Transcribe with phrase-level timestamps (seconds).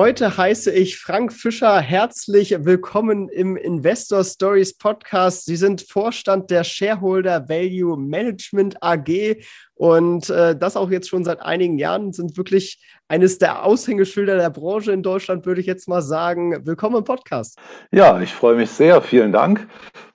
[0.00, 5.46] Heute heiße ich Frank Fischer herzlich willkommen im Investor Stories Podcast.
[5.46, 9.38] Sie sind Vorstand der Shareholder Value Management AG
[9.74, 14.50] und äh, das auch jetzt schon seit einigen Jahren sind wirklich eines der Aushängeschilder der
[14.50, 16.64] Branche in Deutschland, würde ich jetzt mal sagen.
[16.64, 17.58] Willkommen im Podcast.
[17.90, 19.02] Ja, ich freue mich sehr.
[19.02, 19.66] Vielen Dank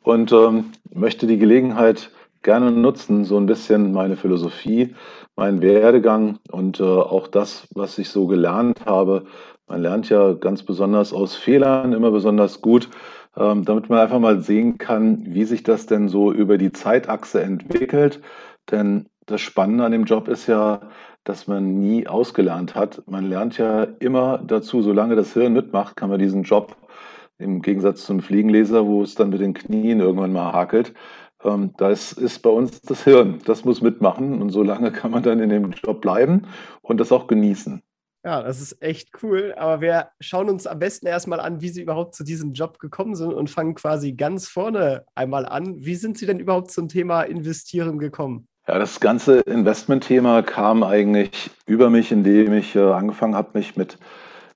[0.01, 2.09] und ähm, möchte die Gelegenheit
[2.41, 4.95] gerne nutzen, so ein bisschen meine Philosophie,
[5.35, 9.25] meinen Werdegang und äh, auch das, was ich so gelernt habe,
[9.67, 12.89] man lernt ja ganz besonders aus Fehlern immer besonders gut,
[13.37, 17.41] ähm, damit man einfach mal sehen kann, wie sich das denn so über die Zeitachse
[17.41, 18.21] entwickelt.
[18.71, 20.81] Denn das Spannende an dem Job ist ja,
[21.23, 23.03] dass man nie ausgelernt hat.
[23.07, 26.75] Man lernt ja immer dazu, solange das Hirn mitmacht, kann man diesen Job
[27.37, 30.93] im Gegensatz zum Fliegenleser, wo es dann mit den Knien irgendwann mal hakelt,
[31.43, 33.39] ähm, das ist bei uns das Hirn.
[33.45, 36.47] Das muss mitmachen und solange kann man dann in dem Job bleiben
[36.81, 37.81] und das auch genießen.
[38.25, 39.53] Ja, das ist echt cool.
[39.57, 43.15] Aber wir schauen uns am besten erstmal an, wie Sie überhaupt zu diesem Job gekommen
[43.15, 45.75] sind und fangen quasi ganz vorne einmal an.
[45.83, 48.47] Wie sind Sie denn überhaupt zum Thema Investieren gekommen?
[48.65, 53.97] Ja, das ganze Investmentthema kam eigentlich über mich, indem ich äh, angefangen habe, mich mit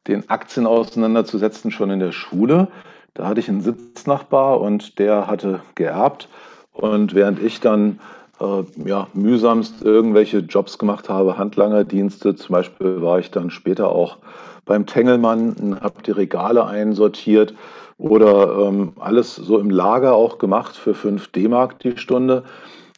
[0.08, 2.70] den Aktien auseinanderzusetzen, schon in der Schule.
[3.16, 6.30] Da hatte ich einen Sitznachbar und der hatte geerbt.
[6.72, 8.00] Und während ich dann
[8.40, 12.36] äh, ja, mühsamst irgendwelche Jobs gemacht habe, Handlangerdienste.
[12.36, 14.18] Zum Beispiel war ich dann später auch
[14.66, 17.54] beim Tengelmann, habe die Regale einsortiert
[17.98, 22.44] oder ähm, alles so im Lager auch gemacht für 5 D-Mark die Stunde.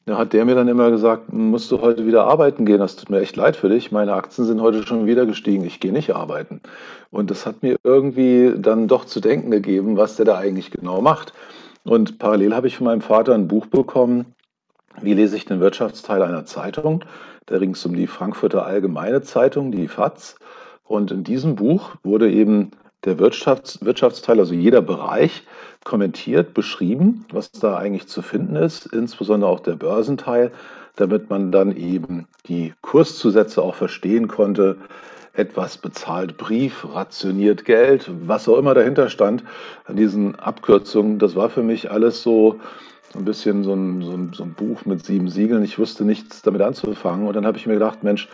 [0.06, 3.12] Da hat der mir dann immer gesagt, musst du heute wieder arbeiten gehen, das tut
[3.12, 3.92] mir echt leid für dich.
[3.92, 6.62] Meine Aktien sind heute schon wieder gestiegen, ich gehe nicht arbeiten.
[7.12, 11.02] Und das hat mir irgendwie dann doch zu denken gegeben, was der da eigentlich genau
[11.02, 11.34] macht.
[11.84, 14.34] Und parallel habe ich von meinem Vater ein Buch bekommen,
[15.02, 17.04] wie lese ich den Wirtschaftsteil einer Zeitung?
[17.46, 20.38] Da ging es um die Frankfurter Allgemeine Zeitung, die FAZ.
[20.86, 22.72] Und in diesem Buch wurde eben
[23.06, 25.44] der Wirtschafts Wirtschaftsteil, also jeder Bereich,
[25.86, 30.52] kommentiert, beschrieben, was da eigentlich zu finden ist, insbesondere auch der Börsenteil,
[30.98, 34.78] damit man dann eben die Kurszusätze auch verstehen konnte.
[35.34, 39.44] Etwas bezahlt Brief, rationiert Geld, was auch immer dahinter stand
[39.86, 41.20] an diesen Abkürzungen.
[41.20, 42.60] Das war für mich alles so
[43.18, 45.64] ein bisschen so ein, so, ein, so ein Buch mit sieben Siegeln.
[45.64, 47.28] Ich wusste nichts damit anzufangen.
[47.28, 48.30] Und dann habe ich mir gedacht, Mensch,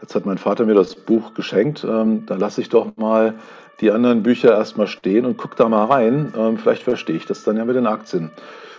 [0.00, 1.84] jetzt hat mein Vater mir das Buch geschenkt.
[1.84, 3.34] Ähm, dann lasse ich doch mal
[3.80, 6.32] die anderen Bücher erstmal stehen und gucke da mal rein.
[6.36, 8.30] Ähm, vielleicht verstehe ich das dann ja mit den Aktien.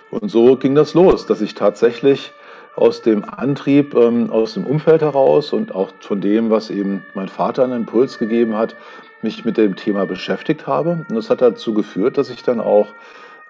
[0.10, 2.32] Und so ging das los, dass ich tatsächlich
[2.76, 7.28] aus dem Antrieb, ähm, aus dem Umfeld heraus und auch von dem, was eben mein
[7.28, 8.76] Vater einen Impuls gegeben hat,
[9.22, 11.06] mich mit dem Thema beschäftigt habe.
[11.10, 12.88] Und das hat dazu geführt, dass ich dann auch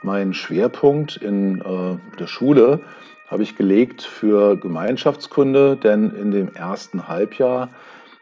[0.04, 2.82] mein Schwerpunkt in äh, der Schule
[3.28, 7.70] habe ich gelegt für Gemeinschaftskunde, denn in dem ersten Halbjahr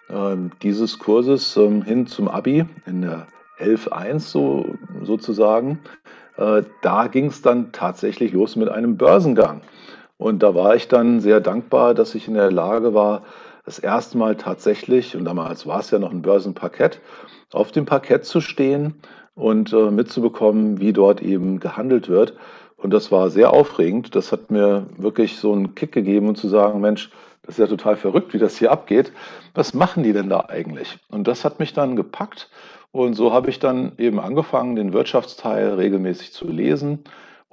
[0.10, 3.28] äh, dieses Kurses äh, hin zum Abi, in der
[3.60, 5.80] 11.1 so, sozusagen,
[6.38, 9.62] äh, da ging es dann tatsächlich los mit einem Börsengang.
[10.18, 13.24] Und da war ich dann sehr dankbar, dass ich in der Lage war,
[13.66, 17.02] das erste Mal tatsächlich, und damals war es ja noch ein Börsenparkett,
[17.52, 18.96] auf dem Parkett zu stehen
[19.36, 22.34] und äh, mitzubekommen, wie dort eben gehandelt wird.
[22.78, 24.16] Und das war sehr aufregend.
[24.16, 27.10] Das hat mir wirklich so einen Kick gegeben und zu sagen, Mensch,
[27.44, 29.12] das ist ja total verrückt, wie das hier abgeht.
[29.54, 30.98] Was machen die denn da eigentlich?
[31.10, 32.50] Und das hat mich dann gepackt.
[32.92, 37.04] Und so habe ich dann eben angefangen, den Wirtschaftsteil regelmäßig zu lesen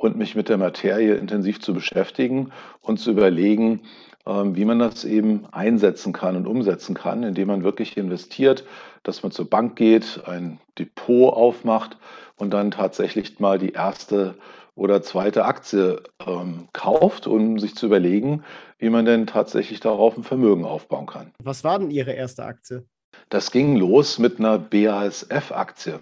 [0.02, 3.82] und mich mit der Materie intensiv zu beschäftigen und zu überlegen,
[4.26, 8.64] ähm, wie man das eben einsetzen kann und umsetzen kann, indem man wirklich investiert,
[9.04, 11.98] dass man zur Bank geht, ein Depot aufmacht
[12.36, 14.34] und dann tatsächlich mal die erste
[14.74, 18.42] oder zweite Aktie ähm, kauft, um sich zu überlegen,
[18.78, 21.32] wie man denn tatsächlich darauf ein Vermögen aufbauen kann.
[21.38, 22.84] Was war denn Ihre erste Aktie?
[23.32, 26.00] Das ging los mit einer BASF-Aktie.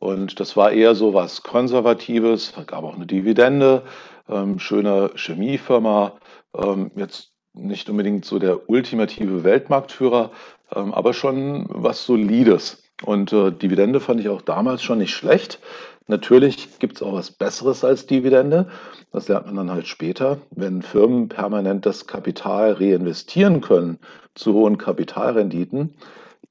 [0.00, 3.84] Und das war eher so was Konservatives, gab auch eine Dividende,
[4.28, 6.14] ähm, schöne Chemiefirma,
[6.56, 10.32] ähm, jetzt nicht unbedingt so der ultimative Weltmarktführer,
[10.74, 12.82] ähm, aber schon was Solides.
[13.04, 15.60] Und äh, Dividende fand ich auch damals schon nicht schlecht.
[16.08, 18.66] Natürlich gibt es auch was Besseres als Dividende.
[19.12, 20.38] Das lernt man dann halt später.
[20.50, 24.00] Wenn Firmen permanent das Kapital reinvestieren können
[24.34, 25.94] zu hohen Kapitalrenditen,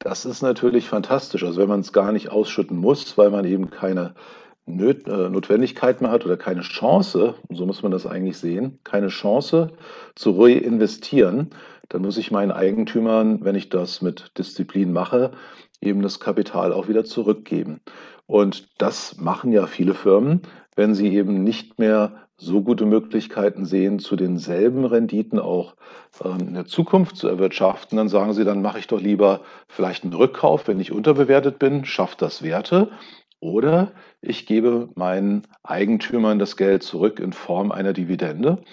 [0.04, 1.44] das ist natürlich fantastisch.
[1.44, 4.16] Also wenn man es gar nicht ausschütten muss, weil man eben keine
[4.66, 9.08] Nöt äh, Notwendigkeit mehr hat oder keine Chance, so muss man das eigentlich sehen, keine
[9.08, 9.72] Chance
[10.16, 11.52] zu reinvestieren,
[11.90, 15.32] dann muss ich meinen Eigentümern, wenn ich das mit Disziplin mache,
[15.82, 17.82] eben das Kapital auch wieder zurückgeben.
[18.28, 20.42] Und das machen ja viele Firmen,
[20.76, 25.76] wenn sie eben nicht mehr so gute Möglichkeiten sehen, zu denselben Renditen auch
[26.24, 30.04] ähm, in der Zukunft zu erwirtschaften, dann sagen sie, dann mache ich doch lieber vielleicht
[30.04, 32.90] einen Rückkauf, wenn ich unterbewertet bin, schafft das Werte.
[33.40, 33.92] Oder
[34.22, 38.64] ich gebe meinen Eigentümern das Geld zurück in Form einer Dividende.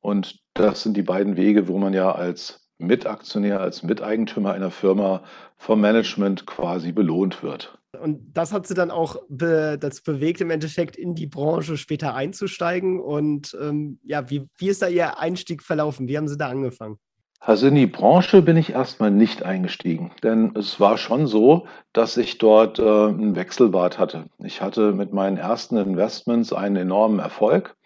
[0.00, 5.22] Und das sind die beiden Wege, wo man ja als Mitaktionär, als Miteigentümer einer Firma
[5.56, 7.77] vom Management quasi belohnt wird.
[8.00, 12.14] Und das hat sie dann auch be dazu bewegt, im Endeffekt in die Branche später
[12.14, 13.00] einzusteigen.
[13.00, 16.08] Und ähm, ja, wie, wie ist da Ihr Einstieg verlaufen?
[16.08, 16.98] Wie haben Sie da angefangen?
[17.40, 22.16] Also in die Branche bin ich erstmal nicht eingestiegen, denn es war schon so, dass
[22.16, 24.24] ich dort äh, ein Wechselbad hatte.
[24.42, 27.76] Ich hatte mit meinen ersten Investments einen enormen Erfolg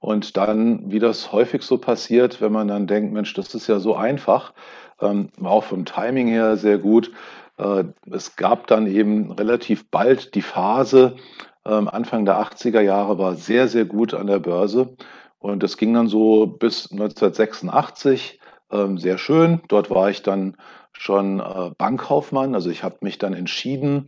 [0.00, 3.78] und dann, wie das häufig so passiert, wenn man dann denkt, Mensch, das ist ja
[3.78, 4.52] so einfach,
[5.00, 7.10] ähm, auch vom Timing her sehr gut.
[7.60, 11.16] Äh, es gab dann eben relativ bald die Phase,
[11.64, 14.96] ähm, Anfang der 80er Jahre war sehr, sehr gut an der Börse.
[15.38, 18.40] Und das ging dann so bis 1986
[18.70, 19.60] ähm, sehr schön.
[19.68, 20.56] Dort war ich dann
[20.92, 22.54] schon äh, Bankkaufmann.
[22.54, 24.06] Also ich habe mich dann entschieden,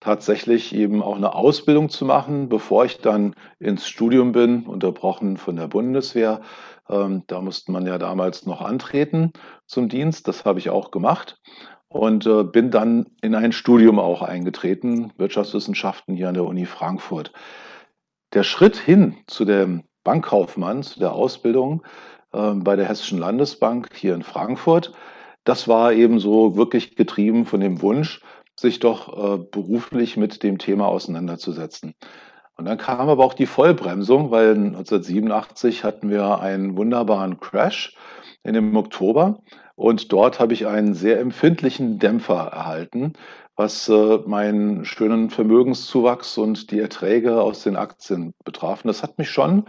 [0.00, 5.56] tatsächlich eben auch eine Ausbildung zu machen, bevor ich dann ins Studium bin, unterbrochen von
[5.56, 6.40] der Bundeswehr.
[6.88, 9.32] Ähm, da musste man ja damals noch antreten
[9.66, 10.28] zum Dienst.
[10.28, 11.38] Das habe ich auch gemacht
[11.90, 17.32] und äh, bin dann in ein Studium auch eingetreten, Wirtschaftswissenschaften hier an der Uni Frankfurt.
[18.32, 21.82] Der Schritt hin zu dem Bankkaufmann, zu der Ausbildung
[22.32, 24.92] äh, bei der Hessischen Landesbank hier in Frankfurt,
[25.44, 28.20] das war eben so wirklich getrieben von dem Wunsch,
[28.54, 31.94] sich doch äh, beruflich mit dem Thema auseinanderzusetzen.
[32.56, 37.96] Und dann kam aber auch die Vollbremsung, weil 1987 hatten wir einen wunderbaren Crash
[38.44, 39.40] in dem Oktober
[39.80, 43.14] und dort habe ich einen sehr empfindlichen Dämpfer erhalten,
[43.56, 48.84] was äh, meinen schönen Vermögenszuwachs und die Erträge aus den Aktien betraf.
[48.84, 49.64] Und das hat mich schon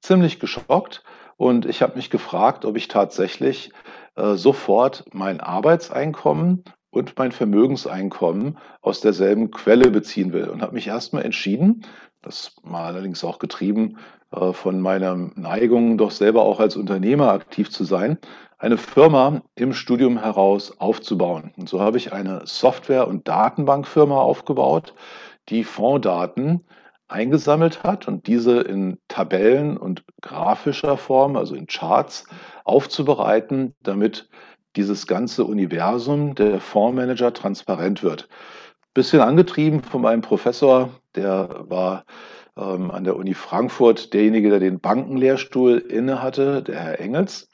[0.00, 1.02] ziemlich geschockt.
[1.36, 3.72] Und ich habe mich gefragt, ob ich tatsächlich
[4.14, 10.48] äh, sofort mein Arbeitseinkommen und mein Vermögenseinkommen aus derselben Quelle beziehen will.
[10.48, 11.82] Und habe mich erstmal entschieden,
[12.22, 13.98] das war allerdings auch getrieben
[14.30, 18.18] äh, von meiner Neigung, doch selber auch als Unternehmer aktiv zu sein,
[18.58, 21.52] eine Firma im Studium heraus aufzubauen.
[21.56, 24.94] Und so habe ich eine Software- und Datenbankfirma aufgebaut,
[25.48, 26.64] die Fonddaten
[27.08, 32.26] eingesammelt hat und diese in Tabellen und grafischer Form, also in Charts,
[32.64, 34.28] aufzubereiten, damit
[34.74, 38.28] dieses ganze Universum der Fondsmanager transparent wird.
[38.92, 42.04] Bisschen angetrieben von meinem Professor, der war
[42.56, 47.48] ähm, an der Uni Frankfurt derjenige, der den Bankenlehrstuhl innehatte, der Herr Engels.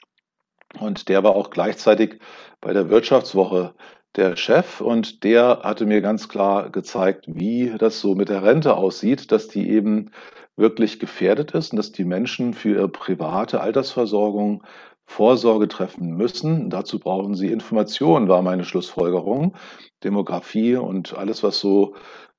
[0.79, 2.19] Und der war auch gleichzeitig
[2.61, 3.73] bei der Wirtschaftswoche
[4.15, 8.75] der Chef und der hatte mir ganz klar gezeigt, wie das so mit der Rente
[8.75, 10.11] aussieht, dass die eben
[10.55, 14.63] wirklich gefährdet ist und dass die Menschen für ihre private Altersversorgung
[15.05, 16.69] Vorsorge treffen müssen.
[16.69, 19.55] Dazu brauchen sie Informationen, war meine Schlussfolgerung.
[20.03, 21.95] Demografie und alles, was so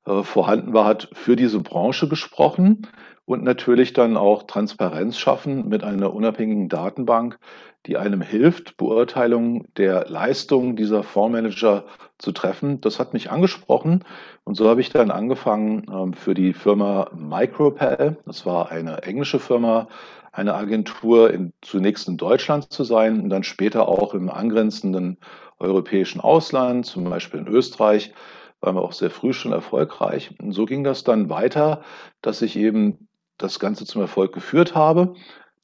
[0.07, 2.87] äh, vorhanden war, hat für diese Branche gesprochen
[3.27, 7.39] und natürlich dann auch Transparenz schaffen mit einer unabhängigen Datenbank,
[7.87, 11.85] die einem hilft, Beurteilungen der Leistung dieser Fondsmanager
[12.19, 12.81] zu treffen.
[12.81, 14.05] Das hat mich angesprochen
[14.45, 19.39] und so habe ich dann angefangen ähm, für die Firma Micropal, das war eine englische
[19.39, 19.89] Firma,
[20.33, 25.19] eine Agentur in, zunächst in Deutschland zu sein und dann später auch im angrenzenden
[25.59, 28.13] europäischen Ausland, zum Beispiel in Österreich,
[28.61, 30.35] waren wir auch sehr früh schon erfolgreich.
[30.41, 31.83] Und so ging das dann weiter,
[32.23, 35.15] dass ich eben das Ganze zum Erfolg geführt habe.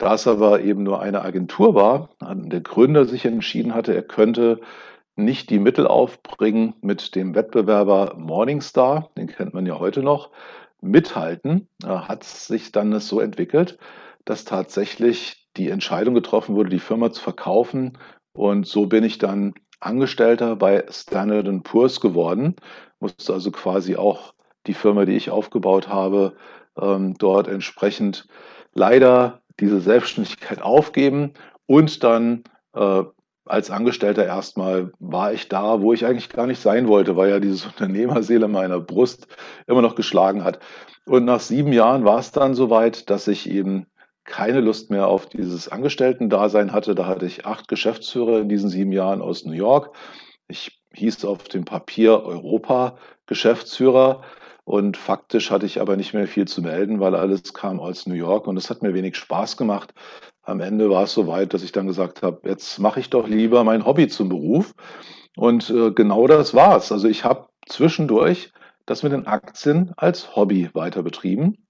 [0.01, 4.63] Da es aber eben nur eine Agentur war, der Gründer sich entschieden hatte, er könnte
[5.15, 10.31] nicht die Mittel aufbringen, mit dem Wettbewerber Morningstar, den kennt man ja heute noch,
[10.81, 13.77] mithalten, hat sich dann es so entwickelt,
[14.25, 17.99] dass tatsächlich die Entscheidung getroffen wurde, die Firma zu verkaufen.
[18.33, 22.57] Und so bin ich dann Angestellter bei Standard Poor's geworden,
[23.01, 24.33] musste also quasi auch
[24.67, 26.37] die Firma, die ich aufgebaut habe,
[26.81, 28.29] ähm, dort entsprechend
[28.73, 31.35] leider diese Selbstständigkeit aufgeben
[31.67, 33.03] und dann äh,
[33.45, 37.41] als Angestellter erstmal war ich da, wo ich eigentlich gar nicht sein wollte, weil ja
[37.41, 39.27] dieses Unternehmerseele meiner Brust
[39.67, 40.61] immer noch geschlagen hat.
[41.07, 43.87] Und nach sieben Jahren war es dann soweit, dass ich eben
[44.25, 46.95] keine Lust mehr auf dieses Angestellten-Dasein hatte.
[46.95, 49.97] Da hatte ich acht Geschäftsführer in diesen sieben Jahren aus New York.
[50.47, 54.23] Ich hieß auf dem Papier Europa-Geschäftsführer
[54.71, 58.15] Und faktisch hatte ich aber nicht mehr viel zu melden, weil alles kam aus New
[58.15, 59.93] York und es hat mir wenig Spaß gemacht.
[60.45, 63.27] Am Ende war es so weit, dass ich dann gesagt habe, jetzt mache ich doch
[63.27, 64.77] lieber mein Hobby zum Beruf.
[65.35, 66.93] Und äh, genau das war's.
[66.93, 68.53] Also ich habe zwischendurch
[68.87, 71.67] das mit den Aktien als Hobby weiter betrieben.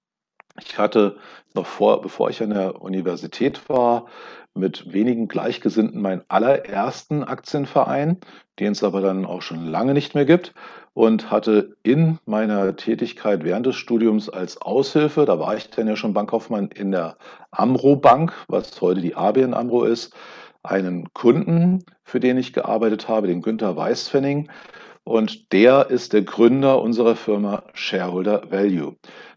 [0.64, 1.16] Ich hatte
[1.54, 4.06] noch vor, bevor ich an der Universität war,
[4.54, 8.18] mit wenigen Gleichgesinnten meinen allerersten Aktienverein,
[8.58, 10.54] den es aber dann auch schon lange nicht mehr gibt
[10.92, 15.96] und hatte in meiner Tätigkeit während des Studiums als Aushilfe, da war ich dann ja
[15.96, 17.16] schon Bankkaufmann in der
[17.52, 20.14] Amro Bank, was heute die ABN Amro ist,
[20.62, 24.50] einen Kunden, für den ich gearbeitet habe, den Günther Weißfenning.
[25.04, 28.96] Und der ist der Gründer unserer Firma Shareholder Value.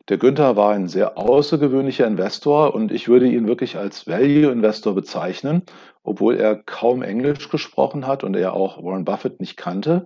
[0.10, 4.94] Der Günther war ein sehr außergewöhnlicher Investor und ich würde ihn wirklich als Value Investor
[4.96, 5.64] bezeichnen,
[6.04, 10.06] obwohl er kaum Englisch gesprochen hat und er auch Warren Buffett nicht kannte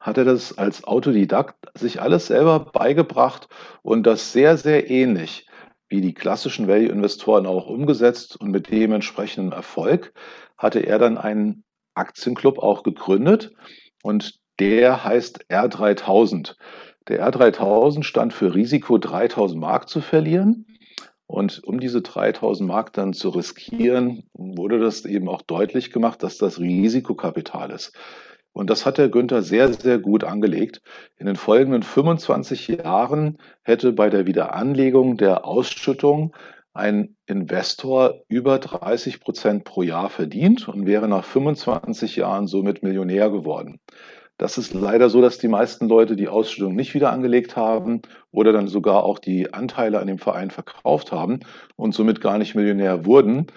[0.00, 3.48] hat er das als Autodidakt sich alles selber beigebracht
[3.82, 5.46] und das sehr, sehr ähnlich
[5.88, 10.12] wie die klassischen Value-Investoren auch umgesetzt und mit dementsprechendem Erfolg
[10.56, 13.52] hatte er dann einen Aktienclub auch gegründet
[14.02, 16.54] und der heißt R3000.
[17.08, 20.66] Der R3000 stand für Risiko 3000 Mark zu verlieren.
[21.26, 26.38] Und um diese 3000 Mark dann zu riskieren, wurde das eben auch deutlich gemacht, dass
[26.38, 27.96] das Risikokapital ist.
[28.52, 30.82] Und das hat der Günther sehr, sehr gut angelegt.
[31.18, 36.34] In den folgenden 25 Jahren hätte bei der Wiederanlegung der Ausschüttung
[36.72, 43.30] ein Investor über 30 Prozent pro Jahr verdient und wäre nach 25 Jahren somit Millionär
[43.30, 43.80] geworden.
[44.40, 48.00] Das ist leider so, dass die meisten Leute die Ausschüttung nicht wieder angelegt haben
[48.32, 51.40] oder dann sogar auch die Anteile an dem Verein verkauft haben
[51.76, 53.48] und somit gar nicht Millionär wurden.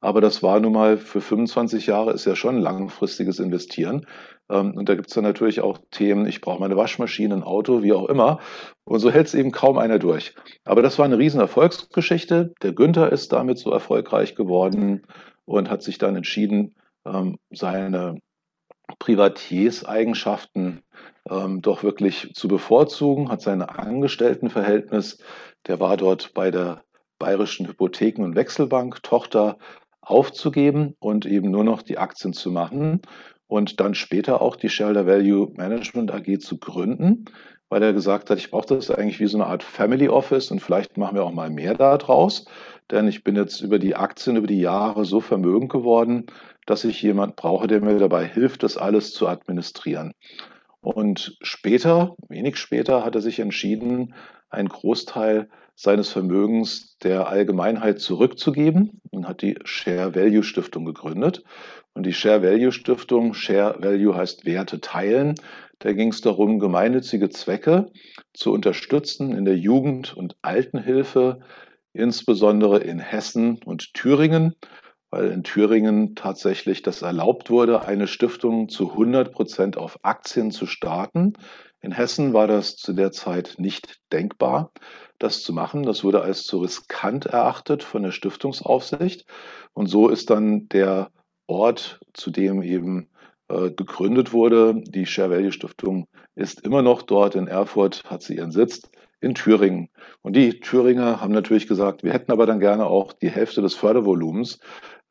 [0.00, 4.04] Aber das war nun mal für 25 Jahre ist ja schon langfristiges Investieren.
[4.50, 7.84] Ähm, und da gibt es dann natürlich auch Themen, ich brauche meine Waschmaschine, ein Auto,
[7.84, 8.40] wie auch immer.
[8.82, 10.34] Und so hält es eben kaum einer durch.
[10.64, 12.52] Aber das war eine riesen Erfolgsgeschichte.
[12.62, 15.06] Der Günther ist damit so erfolgreich geworden
[15.44, 16.74] und hat sich dann entschieden,
[17.06, 18.16] ähm, seine
[18.98, 20.82] Privatiers-Eigenschaften
[21.28, 25.18] ähm, doch wirklich zu bevorzugen, hat sein Angestelltenverhältnis,
[25.66, 26.82] der war dort bei der
[27.18, 29.58] Bayerischen Hypotheken- und Wechselbank, Tochter
[30.00, 33.02] aufzugeben und eben nur noch die Aktien zu machen
[33.46, 37.26] und dann später auch die Shareholder Value Management AG zu gründen,
[37.68, 40.60] weil er gesagt hat, ich brauche das eigentlich wie so eine Art Family Office und
[40.60, 42.46] vielleicht machen wir auch mal mehr daraus,
[42.90, 46.26] denn ich bin jetzt über die Aktien, über die Jahre so vermögend geworden,
[46.66, 50.12] dass ich jemand brauche, der mir dabei hilft, das alles zu administrieren.
[50.80, 54.14] Und später, wenig später, hat er sich entschieden,
[54.50, 61.42] einen Großteil seines Vermögens der Allgemeinheit zurückzugeben und hat die Share Value Stiftung gegründet.
[61.94, 65.34] Und die Share Value Stiftung, Share Value heißt Werte teilen.
[65.78, 67.86] Da ging es darum, gemeinnützige Zwecke
[68.32, 71.40] zu unterstützen in der Jugend- und Altenhilfe,
[71.92, 74.54] insbesondere in Hessen und Thüringen,
[75.12, 80.64] weil in Thüringen tatsächlich das erlaubt wurde, eine Stiftung zu 100 Prozent auf Aktien zu
[80.64, 81.34] starten.
[81.82, 84.72] In Hessen war das zu der Zeit nicht denkbar,
[85.18, 85.82] das zu machen.
[85.82, 89.26] Das wurde als zu riskant erachtet von der Stiftungsaufsicht.
[89.74, 91.10] Und so ist dann der
[91.46, 93.10] Ort, zu dem eben
[93.48, 98.36] äh, gegründet wurde, die Share Value Stiftung, ist immer noch dort in Erfurt, hat sie
[98.36, 98.80] ihren Sitz
[99.22, 99.88] in Thüringen.
[100.22, 103.74] Und die Thüringer haben natürlich gesagt, wir hätten aber dann gerne auch die Hälfte des
[103.74, 104.58] Fördervolumens.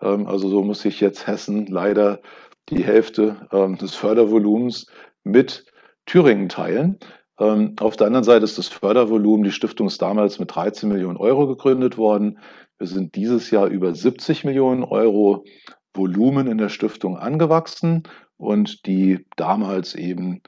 [0.01, 2.22] Ähm, also so muss sich jetzt Hessen leider
[2.70, 4.88] die Hälfte ähm, des Fördervolumens
[5.24, 5.65] mit
[6.05, 7.00] Thüringen teilen.
[7.39, 11.17] Ähm, auf der anderen Seite ist das Fördervolumen, die Stiftung ist damals mit 13 Millionen
[11.17, 12.39] Euro gegründet worden.
[12.77, 15.46] Wir sind dieses Jahr über 70 Millionen Euro
[15.93, 18.03] Volumen in der Stiftung angewachsen
[18.38, 20.41] und die damals eben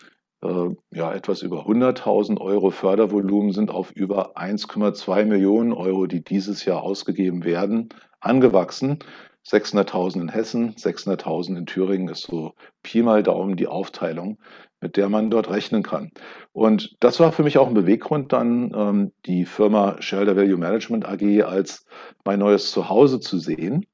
[0.43, 6.65] äh, ja, etwas über 100.000 Euro Fördervolumen sind auf über 1,2 Millionen Euro, die dieses
[6.65, 8.99] Jahr ausgegeben werden, angewachsen.
[9.47, 14.39] 600.000 in Hessen, 600.000 in Thüringen ist so Pi mal Daumen die Aufteilung,
[14.79, 16.11] mit der man dort rechnen kann.
[16.53, 21.05] Und das war für mich auch ein Beweggrund, dann ähm, die Firma Shareholder Value Management
[21.05, 21.85] AG als
[22.23, 23.85] mein neues Zuhause zu sehen.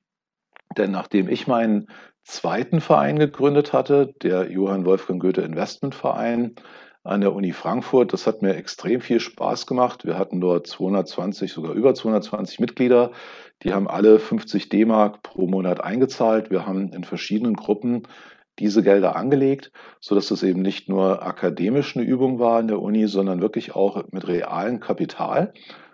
[0.77, 1.88] Denn nachdem ich meinen
[2.24, 6.56] zweiten Verein gegründet hatte, der Johann Wolfgang Goethe Investment Verein
[7.03, 10.06] an der Uni Frankfurt, das hat mir extrem viel Spaß gemacht.
[10.06, 13.12] Wir hatten dort 220, sogar über 220 Mitglieder.
[13.63, 16.50] Die haben alle 50 D-Mark pro Monat eingezahlt.
[16.50, 18.04] Wir haben in verschiedenen Gruppen
[18.58, 23.08] diese Gelder angelegt, sodass es eben nicht nur akademisch eine Übung war in der Uni,
[23.08, 25.54] sondern wirklich auch mit realem Kapital.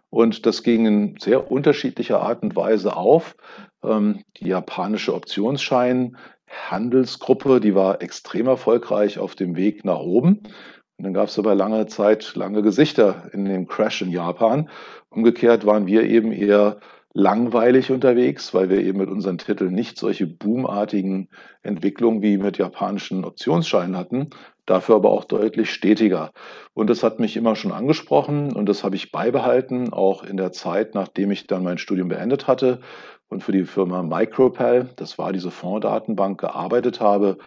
[0.10, 3.36] Und das ging in sehr unterschiedlicher Art und Weise auf.
[3.84, 6.18] Ähm, die japanische Optionsschein
[6.48, 10.44] Handelsgruppe, die war extrem erfolgreich auf dem Weg nach oben.
[10.98, 14.70] Und dann gab es aber lange Zeit, lange Gesichter in dem Crash in Japan.
[15.10, 16.80] Umgekehrt waren wir eben eher
[17.16, 21.30] langweilig unterwegs, weil wir eben mit unseren Titeln nicht solche boomartigen
[21.64, 24.32] Entwicklungen wie mit japanischen Optionsscheinen hatten,
[24.66, 26.34] dafür aber auch deutlich stetiger.
[26.74, 30.52] Und das hat mich immer schon angesprochen und das habe ich beibehalten, auch in der
[30.52, 32.82] Zeit, nachdem ich dann mein Studium beendet hatte
[33.30, 37.38] und für die Firma Micropal, das war diese Fonddatenbank, gearbeitet habe.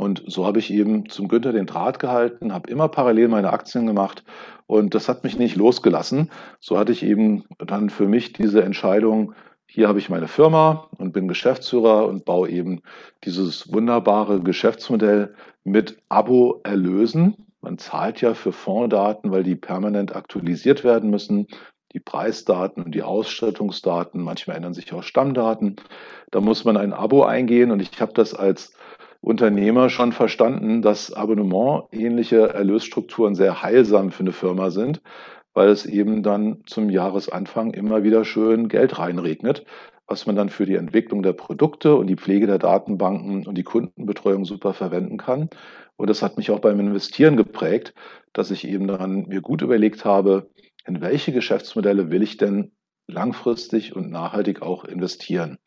[0.00, 3.86] Und so habe ich eben zum Günther den Draht gehalten, habe immer parallel meine Aktien
[3.86, 4.24] gemacht
[4.66, 6.30] und das hat mich nicht losgelassen.
[6.58, 9.34] So hatte ich eben dann für mich diese Entscheidung,
[9.66, 12.80] hier habe ich meine Firma und bin Geschäftsführer und baue eben
[13.24, 17.36] dieses wunderbare Geschäftsmodell mit Abo-Erlösen.
[17.60, 21.46] Man zahlt ja für Fonddaten, weil die permanent aktualisiert werden müssen.
[21.92, 25.76] Die Preisdaten und die Ausstattungsdaten, manchmal ändern sich auch Stammdaten.
[26.30, 28.72] Da muss man ein Abo eingehen und ich habe das als
[29.20, 35.02] Unternehmer schon verstanden, dass Abonnement-ähnliche Erlösstrukturen sehr heilsam für eine Firma sind,
[35.52, 39.66] weil es eben dann zum Jahresanfang immer wieder schön Geld reinregnet,
[40.06, 43.62] was man dann für die Entwicklung der Produkte und die Pflege der Datenbanken und die
[43.62, 45.50] Kundenbetreuung super verwenden kann.
[45.96, 47.94] Und das hat mich auch beim Investieren geprägt,
[48.32, 50.50] dass ich eben dann mir gut überlegt habe,
[50.86, 52.72] in welche Geschäftsmodelle will ich denn
[53.06, 55.58] langfristig und nachhaltig auch investieren.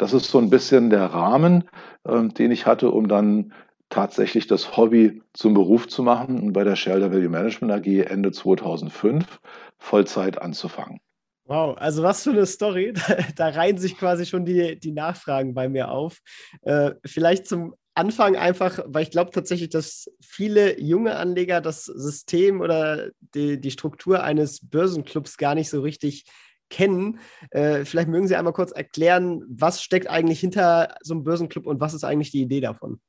[0.00, 1.68] Das ist so ein bisschen der Rahmen,
[2.04, 3.52] äh, den ich hatte, um dann
[3.90, 8.32] tatsächlich das Hobby zum Beruf zu machen und bei der Shelter Value Management AG Ende
[8.32, 9.40] 2005
[9.76, 11.00] Vollzeit anzufangen.
[11.44, 12.94] Wow, also was für eine Story.
[13.36, 16.20] Da, reihen sich quasi schon die, die Nachfragen bei mir auf.
[16.62, 22.62] Äh, vielleicht zum Anfang einfach, weil ich glaube tatsächlich, dass viele junge Anleger das System
[22.62, 26.24] oder die, die Struktur eines Börsenclubs gar nicht so richtig
[26.70, 27.18] kennen.
[27.50, 31.80] Äh, vielleicht mögen Sie einmal kurz erklären, was steckt eigentlich hinter so einem Börsenclub und
[31.80, 33.00] was ist eigentlich die Idee davon?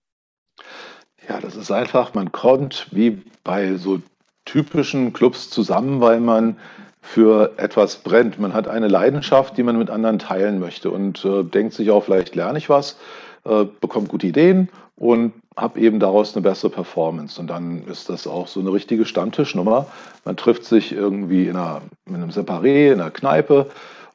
[1.30, 4.01] Ja, das ist einfach, man kommt wie bei so
[4.46, 6.58] typischen Clubs zusammen, weil man
[7.01, 8.39] für etwas brennt.
[8.39, 12.03] Man hat eine Leidenschaft, die man mit anderen teilen möchte und äh, denkt sich auch,
[12.03, 12.98] vielleicht lerne ich was,
[13.44, 17.40] äh, bekommt gute Ideen und habe eben daraus eine bessere Performance.
[17.40, 19.88] Und dann ist das auch so eine richtige Stammtischnummer.
[20.26, 23.68] Man trifft sich irgendwie in, einer, in einem Separé, in einer Kneipe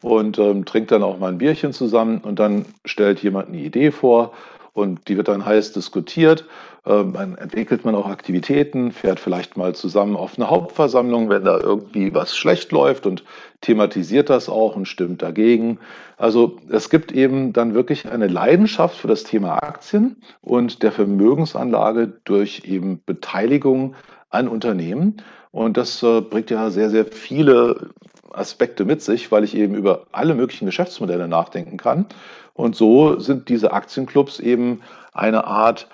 [0.03, 3.91] und ähm, trinkt dann auch mal ein Bierchen zusammen und dann stellt jemand eine Idee
[3.91, 4.33] vor
[4.77, 6.45] und die wird dann heiß diskutiert.
[6.85, 11.59] Ähm, dann entwickelt man auch Aktivitäten, fährt vielleicht mal zusammen auf eine Hauptversammlung, wenn da
[11.59, 13.25] irgendwie was schlecht läuft und
[13.63, 15.79] thematisiert das auch und stimmt dagegen.
[16.19, 22.13] Also es gibt eben dann wirklich eine Leidenschaft für das Thema Aktien und der Vermögensanlage
[22.25, 23.95] durch eben Beteiligung
[24.29, 25.23] an Unternehmen.
[25.53, 27.89] Und das äh, bringt ja sehr, sehr viele
[28.37, 32.07] Aspekte mit sich, weil ich eben über alle möglichen Geschäftsmodelle nachdenken kann.
[32.55, 34.81] Und so sind diese Aktienclubs eben
[35.13, 35.89] eine Art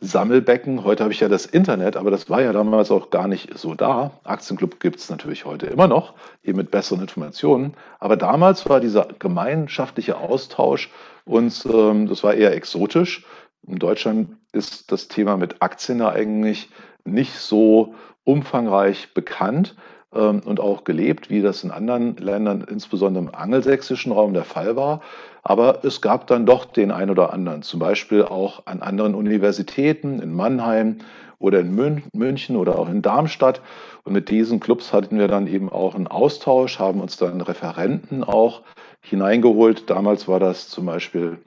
[0.00, 0.84] Sammelbecken.
[0.84, 3.74] Heute habe ich ja das Internet, aber das war ja damals auch gar nicht so
[3.74, 4.10] da.
[4.24, 7.74] Aktienclub gibt es natürlich heute immer noch, eben mit besseren Informationen.
[7.98, 10.90] Aber damals war dieser gemeinschaftliche Austausch
[11.24, 13.24] uns, ähm, das war eher exotisch.
[13.66, 16.68] In Deutschland ist das Thema mit Aktien eigentlich
[17.04, 19.76] nicht so umfangreich bekannt
[20.14, 24.76] ähm, und auch gelebt, wie das in anderen Ländern, insbesondere im angelsächsischen Raum der Fall
[24.76, 25.00] war.
[25.42, 30.20] Aber es gab dann doch den ein oder anderen, zum Beispiel auch an anderen Universitäten
[30.20, 30.98] in Mannheim
[31.38, 31.74] oder in
[32.12, 33.60] München oder auch in Darmstadt.
[34.04, 38.24] Und mit diesen Clubs hatten wir dann eben auch einen Austausch, haben uns dann Referenten
[38.24, 38.62] auch
[39.00, 39.88] hineingeholt.
[39.90, 41.38] Damals war das zum Beispiel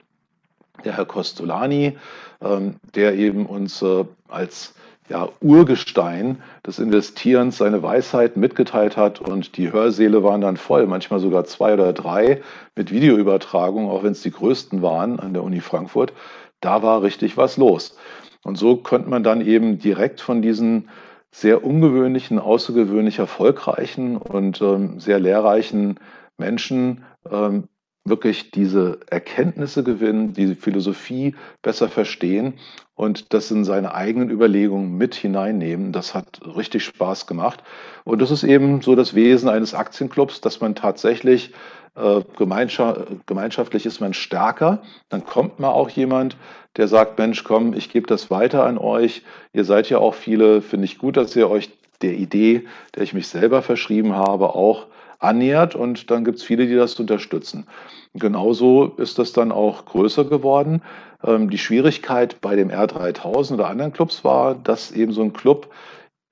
[0.84, 1.98] der Herr Costolani,
[2.40, 4.74] ähm, der eben uns äh, als
[5.10, 11.18] ja, Urgestein des Investierens seine Weisheit mitgeteilt hat und die Hörsäle waren dann voll, manchmal
[11.18, 12.42] sogar zwei oder drei
[12.76, 16.12] mit Videoübertragung, auch wenn es die größten waren an der Uni Frankfurt.
[16.60, 17.96] Da war richtig was los.
[18.44, 20.88] Und so konnte man dann eben direkt von diesen
[21.32, 25.98] sehr ungewöhnlichen, außergewöhnlich erfolgreichen und ähm, sehr lehrreichen
[26.38, 27.64] Menschen ähm,
[28.04, 32.54] wirklich diese Erkenntnisse gewinnen, diese Philosophie besser verstehen
[32.94, 35.92] und das in seine eigenen Überlegungen mit hineinnehmen.
[35.92, 37.62] Das hat richtig Spaß gemacht.
[38.04, 41.52] Und das ist eben so das Wesen eines Aktienclubs, dass man tatsächlich
[41.94, 44.82] äh, gemeinschaftlich ist man stärker.
[45.08, 46.36] Dann kommt mal auch jemand,
[46.76, 49.22] der sagt, Mensch, komm, ich gebe das weiter an euch.
[49.52, 51.70] Ihr seid ja auch viele, finde ich gut, dass ihr euch
[52.02, 54.86] der Idee, der ich mich selber verschrieben habe, auch
[55.20, 57.66] annähert und dann gibt es viele, die das unterstützen.
[58.14, 60.82] Genauso ist das dann auch größer geworden.
[61.22, 65.70] Ähm, die Schwierigkeit bei dem R3000 oder anderen Clubs war, dass eben so ein Club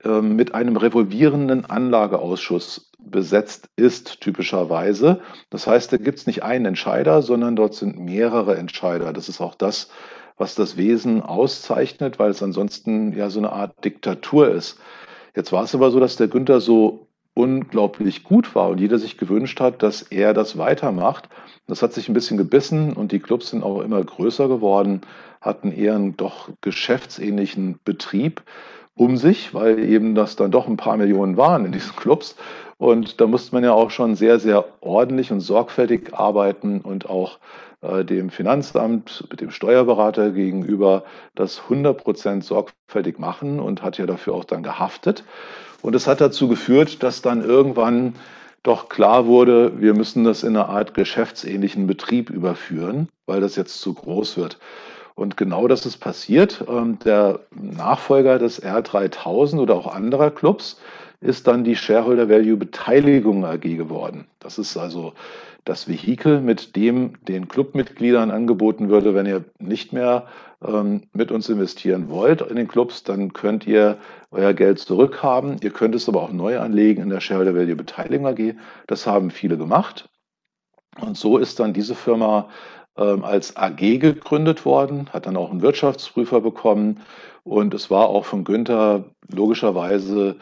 [0.03, 5.21] ähm, mit einem revolvierenden Anlageausschuss besetzt ist, typischerweise.
[5.49, 9.13] Das heißt, da gibt es nicht einen Entscheider, sondern dort sind mehrere Entscheider.
[9.13, 9.89] Das ist auch das,
[10.37, 14.79] was das Wesen auszeichnet, weil es ansonsten ja so eine Art Diktatur ist.
[15.35, 19.17] Jetzt war es aber so, dass der Günther so unglaublich gut war und jeder sich
[19.17, 21.29] gewünscht hat, dass er das weitermacht.
[21.67, 25.01] Das hat sich ein bisschen gebissen und die Clubs sind auch immer größer geworden,
[25.41, 28.43] hatten eher einen doch geschäftsähnlichen Betrieb
[28.95, 32.35] um sich, weil eben das dann doch ein paar Millionen waren in diesen Clubs.
[32.77, 37.39] Und da musste man ja auch schon sehr, sehr ordentlich und sorgfältig arbeiten und auch
[37.81, 41.03] äh, dem Finanzamt, dem Steuerberater gegenüber
[41.35, 45.23] das 100% sorgfältig machen und hat ja dafür auch dann gehaftet.
[45.81, 48.15] Und es hat dazu geführt, dass dann irgendwann
[48.63, 53.79] doch klar wurde, wir müssen das in eine Art geschäftsähnlichen Betrieb überführen, weil das jetzt
[53.79, 54.59] zu groß wird.
[55.15, 56.63] Und genau das ist passiert.
[56.67, 60.79] Ähm, der Nachfolger des R3000 oder auch anderer Clubs
[61.21, 64.27] ist dann die Shareholder Value Beteiligung AG geworden.
[64.39, 65.13] Das ist also
[65.69, 70.25] das Vehikel, mit dem den Clubmitgliedern angeboten würde, wenn ihr nicht mehr
[70.65, 73.97] ähm, mit uns investieren wollt in den Clubs, dann könnt ihr
[74.31, 75.57] euer Geld zurückhaben.
[75.61, 78.55] Ihr könnt es aber auch neu anlegen in der Shareholder Value Beteiligung AG.
[78.87, 80.09] Das haben viele gemacht.
[80.99, 82.49] Und so ist dann diese Firma
[82.97, 87.01] ähm, als AG gegründet worden, hat dann auch einen Wirtschaftsprüfer bekommen.
[87.43, 90.37] Und es war auch von Günther logischerweise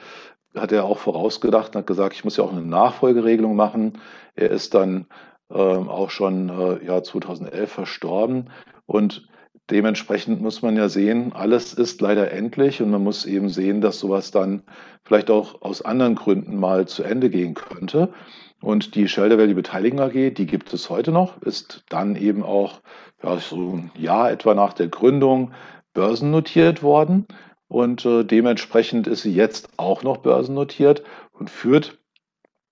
[0.55, 3.99] hat er auch vorausgedacht und hat gesagt, ich muss ja auch eine Nachfolgeregelung machen.
[4.37, 5.07] Er ist dann
[5.51, 8.49] ähm, auch schon äh, ja, 2011 verstorben
[8.85, 9.27] und
[9.69, 13.99] dementsprechend muss man ja sehen, alles ist leider endlich und man muss eben sehen, dass
[13.99, 14.63] sowas dann
[15.03, 18.13] vielleicht auch aus anderen Gründen mal zu Ende gehen könnte.
[18.61, 22.81] Und die Shelter Valley Beteiligung AG, die gibt es heute noch, ist dann eben auch
[23.23, 25.51] ja, so ein Jahr etwa nach der Gründung
[25.93, 27.27] börsennotiert worden.
[27.67, 31.99] Und äh, dementsprechend ist sie jetzt auch noch börsennotiert und führt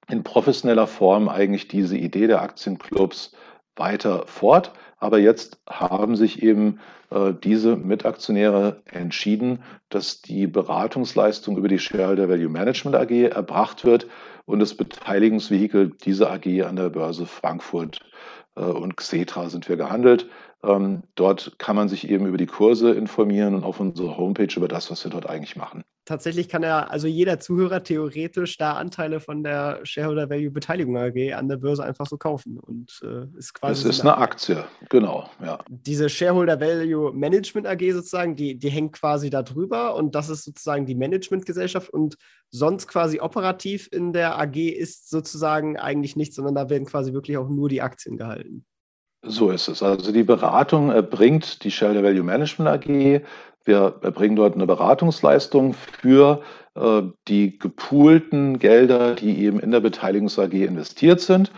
[0.10, 3.34] in professioneller Form eigentlich diese Idee der Aktienclubs
[3.76, 4.72] weiter fort.
[4.98, 6.80] Aber jetzt haben sich eben
[7.12, 14.08] äh, diese Mitaktionäre entschieden, dass die Beratungsleistung über die Shareholder Value Management AG erbracht wird
[14.46, 18.00] und das Beteiligungsvehikel dieser AG an der Börse Frankfurt
[18.56, 20.30] äh, und Xetra sind wir gehandelt.
[20.66, 24.68] Ähm, dort kann man sich eben über die Kurse informieren und auf unserer Homepage über
[24.68, 25.84] das, was wir dort eigentlich machen.
[26.06, 31.34] Tatsächlich kann ja also jeder Zuhörer theoretisch da Anteile von der Shareholder Value Beteiligung AG
[31.34, 33.88] an der Börse einfach so kaufen und äh, ist quasi.
[33.88, 35.58] Es ist eine Aktie, genau, ja.
[35.68, 40.44] Diese Shareholder Value Management AG sozusagen, die, die hängt quasi da drüber und das ist
[40.44, 42.18] sozusagen die Managementgesellschaft und
[42.52, 47.38] sonst quasi operativ in der AG ist sozusagen eigentlich nichts, sondern da werden quasi wirklich
[47.38, 48.64] auch nur die Aktien gehalten.
[49.28, 49.82] So ist es.
[49.82, 53.22] Also die Beratung erbringt die Shareholder Value Management AG.
[53.64, 56.42] Wir erbringen dort eine Beratungsleistung für
[56.76, 61.52] äh, die gepoolten Gelder, die eben in der Beteiligungs AG investiert sind.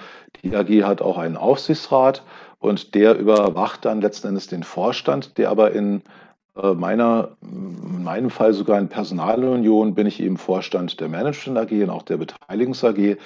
[0.44, 2.24] Die AG hat auch einen Aufsichtsrat
[2.60, 6.02] und der überwacht dann letzten Endes den Vorstand, der aber in
[6.56, 11.84] äh, meiner, in meinem Fall sogar in Personalunion bin ich eben Vorstand der Management AG
[11.84, 13.18] und auch der Beteiligungs AG.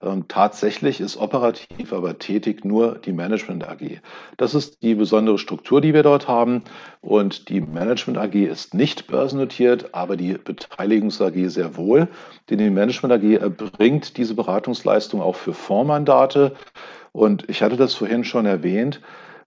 [0.00, 4.00] Ähm, tatsächlich ist operativ aber tätig nur die Management AG.
[4.36, 6.62] Das ist die besondere Struktur, die wir dort haben.
[7.00, 12.06] Und die Management AG ist nicht börsennotiert, aber die Beteiligungs AG sehr wohl.
[12.48, 16.54] Denn die Management AG erbringt diese Beratungsleistung auch für Fondsmandate.
[17.12, 19.00] Und ich hatte das vorhin schon erwähnt.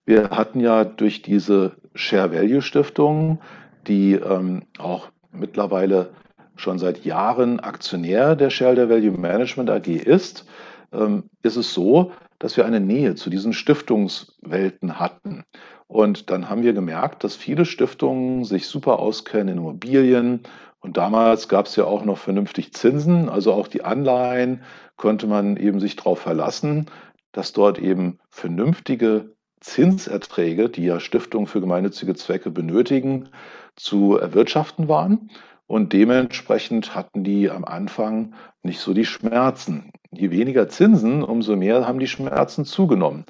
[0.04, 3.40] Wir hatten ja durch diese Share Value Stiftung,
[3.86, 6.10] die ähm, auch mittlerweile
[6.56, 10.46] schon seit Jahren Aktionär der Shareholder Value Management AG ist,
[10.92, 15.44] ähm, ist es so, dass wir eine Nähe zu diesen Stiftungswelten hatten.
[15.86, 20.40] Und dann haben wir gemerkt, dass viele Stiftungen sich super auskennen in Immobilien.
[20.80, 24.62] Und damals gab es ja auch noch vernünftig Zinsen, also auch die Anleihen
[24.96, 26.86] konnte man eben sich darauf verlassen,
[27.32, 33.28] dass dort eben vernünftige Zinserträge, die ja Stiftungen für gemeinnützige Zwecke benötigen,
[33.76, 35.30] zu erwirtschaften waren.
[35.72, 39.90] Und dementsprechend hatten die am Anfang nicht so die Schmerzen.
[40.10, 43.24] Je weniger Zinsen, umso mehr haben die Schmerzen zugenommen.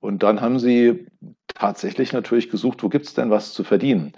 [0.00, 1.06] Und dann haben sie
[1.46, 4.12] tatsächlich natürlich gesucht, wo gibt es denn was zu verdienen?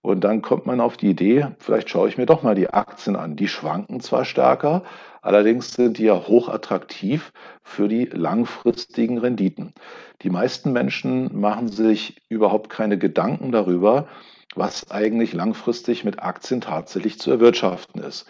[0.00, 3.14] Und dann kommt man auf die Idee, vielleicht schaue ich mir doch mal die Aktien
[3.14, 3.36] an.
[3.36, 4.82] Die schwanken zwar stärker,
[5.20, 7.32] allerdings sind die ja hochattraktiv
[7.62, 9.74] für die langfristigen Renditen.
[10.22, 14.08] Die meisten Menschen machen sich überhaupt keine Gedanken darüber,
[14.54, 18.26] was eigentlich langfristig mit Aktien tatsächlich zu erwirtschaften ist.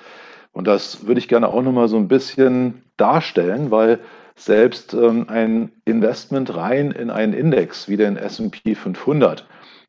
[0.53, 4.01] Und das würde ich gerne auch nochmal so ein bisschen darstellen, weil
[4.37, 9.47] selbst ähm, ein Investment rein in einen Index wie den SP 500,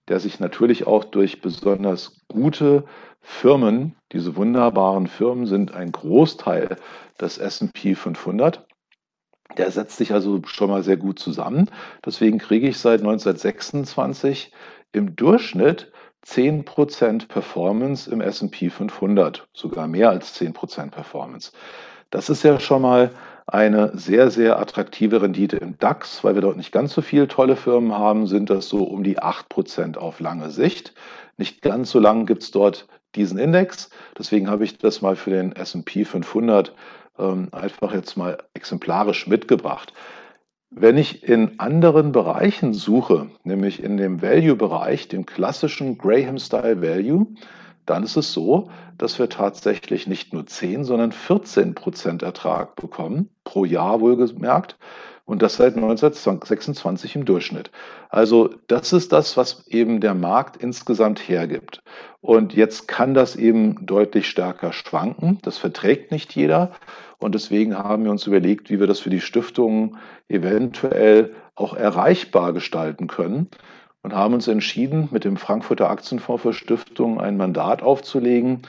[0.07, 2.85] der sich natürlich auch durch besonders gute
[3.21, 6.77] Firmen, diese wunderbaren Firmen sind ein Großteil
[7.19, 8.67] des SP 500,
[9.57, 11.69] der setzt sich also schon mal sehr gut zusammen.
[12.05, 14.51] Deswegen kriege ich seit 1926
[14.91, 15.91] im Durchschnitt
[16.25, 21.51] 10% Performance im SP 500, sogar mehr als 10% Performance.
[22.09, 23.11] Das ist ja schon mal
[23.47, 27.55] eine sehr, sehr attraktive Rendite im DAX, weil wir dort nicht ganz so viele tolle
[27.55, 30.93] Firmen haben, sind das so um die 8% auf lange Sicht.
[31.37, 33.89] Nicht ganz so lang gibt es dort diesen Index.
[34.17, 36.73] Deswegen habe ich das mal für den SP 500
[37.19, 39.93] ähm, einfach jetzt mal exemplarisch mitgebracht.
[40.75, 47.27] Wenn ich in anderen Bereichen suche, nämlich in dem Value-Bereich, dem klassischen Graham-Style Value,
[47.85, 53.29] dann ist es so, dass wir tatsächlich nicht nur 10, sondern 14 Prozent Ertrag bekommen,
[53.43, 54.77] pro Jahr wohlgemerkt.
[55.25, 57.71] Und das seit 1926 im Durchschnitt.
[58.09, 61.81] Also das ist das, was eben der Markt insgesamt hergibt.
[62.19, 65.39] Und jetzt kann das eben deutlich stärker schwanken.
[65.43, 66.71] Das verträgt nicht jeder.
[67.23, 72.51] Und deswegen haben wir uns überlegt, wie wir das für die Stiftungen eventuell auch erreichbar
[72.51, 73.47] gestalten können
[74.01, 78.63] und haben uns entschieden, mit dem Frankfurter Aktienfonds für Stiftungen ein Mandat aufzulegen,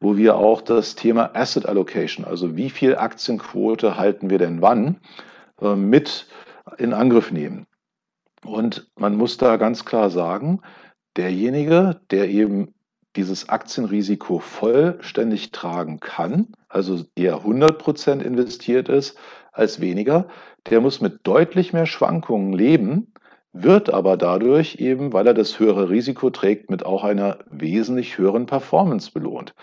[0.00, 4.96] wo wir auch das Thema Asset Allocation, also wie viel Aktienquote halten wir denn wann,
[5.60, 6.26] äh, mit
[6.78, 7.66] in Angriff nehmen.
[8.44, 10.62] Und man muss da ganz klar sagen,
[11.16, 12.74] derjenige, der eben
[13.16, 19.18] dieses Aktienrisiko vollständig tragen kann, also eher 100 Prozent investiert ist
[19.52, 20.28] als weniger,
[20.68, 23.12] der muss mit deutlich mehr Schwankungen leben,
[23.52, 28.46] wird aber dadurch eben, weil er das höhere Risiko trägt, mit auch einer wesentlich höheren
[28.46, 29.54] Performance belohnt.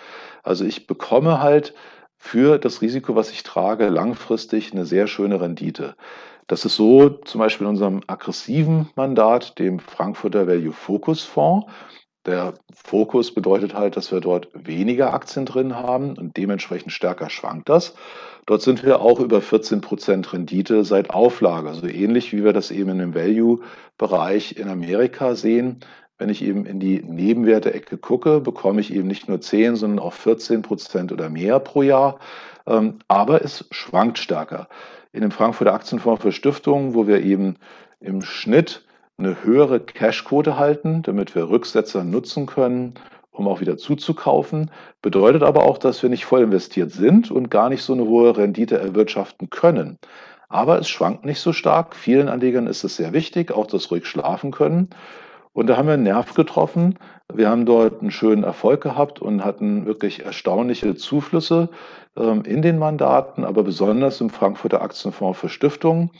[0.43, 1.73] Also ich bekomme halt
[2.17, 5.95] für das Risiko, was ich trage, langfristig eine sehr schöne Rendite.
[6.47, 11.67] Das ist so zum Beispiel in unserem aggressiven Mandat, dem Frankfurter Value Focus Fonds.
[12.27, 17.69] Der Fokus bedeutet halt, dass wir dort weniger Aktien drin haben und dementsprechend stärker schwankt
[17.69, 17.95] das.
[18.45, 22.69] Dort sind wir auch über 14 Prozent Rendite seit Auflage, also ähnlich wie wir das
[22.69, 25.79] eben in dem Value-Bereich in Amerika sehen.
[26.17, 30.13] Wenn ich eben in die Nebenwerte-Ecke gucke, bekomme ich eben nicht nur 10, sondern auch
[30.13, 32.19] 14 Prozent oder mehr pro Jahr.
[32.65, 34.67] Ähm, aber es schwankt stärker.
[35.13, 37.55] In dem Frankfurter Aktienfonds für Stiftungen, wo wir eben
[38.01, 38.87] im Schnitt
[39.17, 42.93] eine höhere Cashquote halten, damit wir Rücksetzer nutzen können,
[43.32, 44.71] um auch wieder zuzukaufen.
[45.01, 48.38] Bedeutet aber auch, dass wir nicht voll investiert sind und gar nicht so eine hohe
[48.38, 49.97] Rendite erwirtschaften können.
[50.49, 51.95] Aber es schwankt nicht so stark.
[51.95, 54.89] Vielen Anlegern ist es sehr wichtig, auch das ruhig schlafen können.
[55.51, 56.99] Und da haben wir einen Nerv getroffen.
[57.34, 61.69] Wir haben dort einen schönen Erfolg gehabt und hatten wirklich erstaunliche Zuflüsse
[62.15, 66.12] ähm, in den Mandaten, aber besonders im Frankfurter Aktienfonds für Stiftungen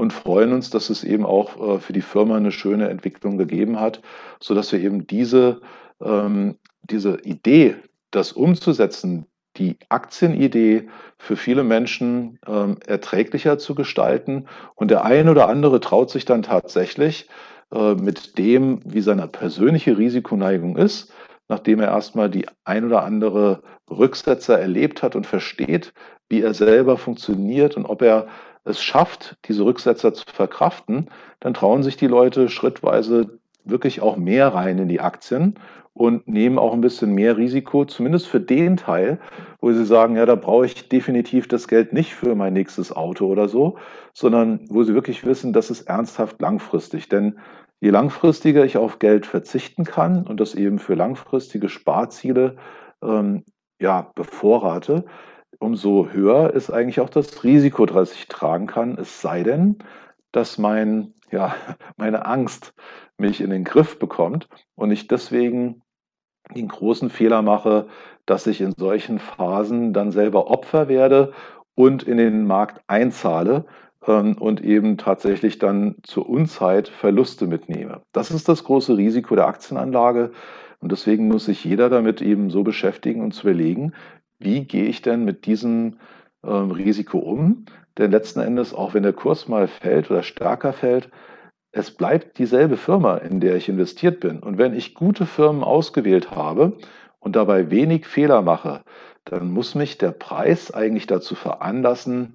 [0.00, 3.78] und freuen uns, dass es eben auch äh, für die Firma eine schöne Entwicklung gegeben
[3.78, 4.00] hat,
[4.40, 5.60] sodass wir eben diese,
[6.02, 7.76] ähm, diese Idee,
[8.10, 14.46] das umzusetzen, die Aktienidee für viele Menschen ähm, erträglicher zu gestalten.
[14.74, 17.28] Und der eine oder andere traut sich dann tatsächlich
[17.72, 21.12] äh, mit dem, wie seine persönliche Risikoneigung ist,
[21.48, 25.92] nachdem er erstmal die ein oder andere Rücksetzer erlebt hat und versteht,
[26.28, 28.28] wie er selber funktioniert und ob er
[28.70, 31.08] es schafft, diese Rücksetzer zu verkraften,
[31.40, 35.54] dann trauen sich die Leute schrittweise wirklich auch mehr rein in die Aktien
[35.92, 39.18] und nehmen auch ein bisschen mehr Risiko, zumindest für den Teil,
[39.60, 43.26] wo sie sagen, ja, da brauche ich definitiv das Geld nicht für mein nächstes Auto
[43.26, 43.76] oder so,
[44.14, 47.08] sondern wo sie wirklich wissen, das ist ernsthaft langfristig.
[47.08, 47.38] Denn
[47.80, 52.56] je langfristiger ich auf Geld verzichten kann und das eben für langfristige Sparziele
[53.02, 53.44] ähm,
[53.80, 55.04] ja, bevorrate,
[55.60, 58.98] umso höher ist eigentlich auch das Risiko, das ich tragen kann.
[58.98, 59.78] Es sei denn,
[60.32, 61.54] dass mein, ja,
[61.96, 62.74] meine Angst
[63.16, 65.82] mich in den Griff bekommt und ich deswegen
[66.54, 67.86] den großen Fehler mache,
[68.26, 71.32] dass ich in solchen Phasen dann selber Opfer werde
[71.74, 73.66] und in den Markt einzahle
[74.06, 78.02] ähm, und eben tatsächlich dann zur Unzeit Verluste mitnehme.
[78.12, 80.32] Das ist das große Risiko der Aktienanlage.
[80.80, 83.92] Und deswegen muss sich jeder damit eben so beschäftigen und zu überlegen,
[84.40, 85.98] wie gehe ich denn mit diesem
[86.42, 87.66] ähm, Risiko um?
[87.98, 91.10] Denn letzten Endes, auch wenn der Kurs mal fällt oder stärker fällt,
[91.72, 94.40] es bleibt dieselbe Firma, in der ich investiert bin.
[94.40, 96.78] Und wenn ich gute Firmen ausgewählt habe
[97.20, 98.82] und dabei wenig Fehler mache,
[99.24, 102.34] dann muss mich der Preis eigentlich dazu veranlassen,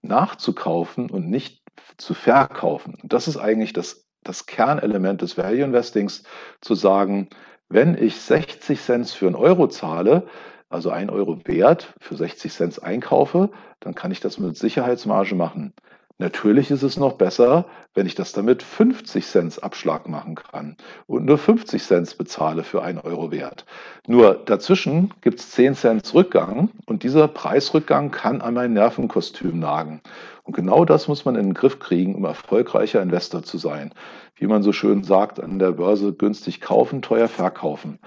[0.00, 1.62] nachzukaufen und nicht
[1.96, 2.96] zu verkaufen.
[3.00, 6.24] Und das ist eigentlich das, das Kernelement des Value Investings,
[6.60, 7.28] zu sagen,
[7.68, 10.26] wenn ich 60 Cent für einen Euro zahle,
[10.72, 15.74] also 1 Euro Wert für 60 Cent einkaufe, dann kann ich das mit Sicherheitsmarge machen.
[16.18, 21.24] Natürlich ist es noch besser, wenn ich das damit 50 Cent Abschlag machen kann und
[21.24, 23.64] nur 50 Cent bezahle für einen Euro Wert.
[24.06, 30.00] Nur dazwischen gibt es 10 Cent Rückgang und dieser Preisrückgang kann an mein Nervenkostüm nagen.
[30.44, 33.92] Und genau das muss man in den Griff kriegen, um erfolgreicher Investor zu sein.
[34.36, 37.98] Wie man so schön sagt, an der Börse günstig kaufen, teuer verkaufen.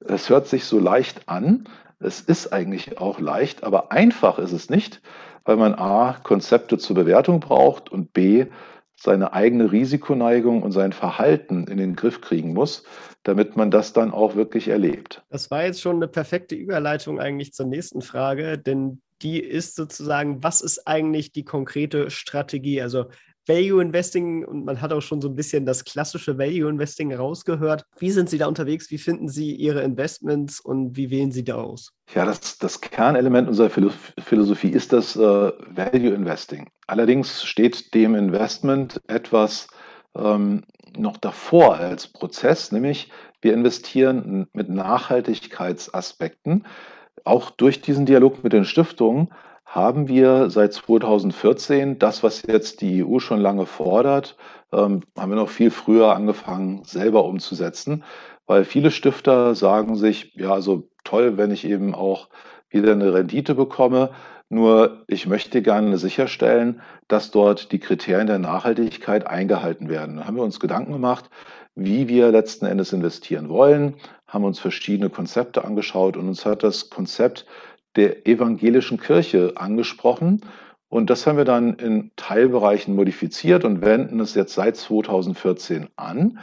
[0.00, 1.64] Es hört sich so leicht an,
[1.98, 5.00] es ist eigentlich auch leicht, aber einfach ist es nicht,
[5.44, 8.46] weil man A, Konzepte zur Bewertung braucht und B,
[8.98, 12.84] seine eigene Risikoneigung und sein Verhalten in den Griff kriegen muss,
[13.24, 15.22] damit man das dann auch wirklich erlebt.
[15.28, 20.42] Das war jetzt schon eine perfekte Überleitung eigentlich zur nächsten Frage, denn die ist sozusagen,
[20.42, 22.82] was ist eigentlich die konkrete Strategie?
[22.82, 23.06] Also
[23.46, 27.84] Value Investing und man hat auch schon so ein bisschen das klassische Value Investing rausgehört.
[27.98, 28.90] Wie sind Sie da unterwegs?
[28.90, 31.92] Wie finden Sie Ihre Investments und wie wählen Sie da aus?
[32.14, 36.68] Ja, das, das Kernelement unserer Philosophie ist das äh, Value Investing.
[36.86, 39.68] Allerdings steht dem Investment etwas
[40.16, 40.64] ähm,
[40.96, 46.66] noch davor als Prozess, nämlich wir investieren mit Nachhaltigkeitsaspekten.
[47.24, 49.28] Auch durch diesen Dialog mit den Stiftungen
[49.66, 54.36] haben wir seit 2014 das, was jetzt die EU schon lange fordert,
[54.72, 58.04] ähm, haben wir noch viel früher angefangen, selber umzusetzen,
[58.46, 62.28] weil viele Stifter sagen sich, ja, also toll, wenn ich eben auch
[62.70, 64.10] wieder eine Rendite bekomme,
[64.48, 70.18] nur ich möchte gerne sicherstellen, dass dort die Kriterien der Nachhaltigkeit eingehalten werden.
[70.18, 71.28] Da haben wir uns Gedanken gemacht,
[71.74, 73.94] wie wir letzten Endes investieren wollen,
[74.28, 77.44] haben uns verschiedene Konzepte angeschaut und uns hat das Konzept
[77.96, 80.42] der evangelischen Kirche angesprochen.
[80.88, 86.38] Und das haben wir dann in Teilbereichen modifiziert und wenden es jetzt seit 2014 an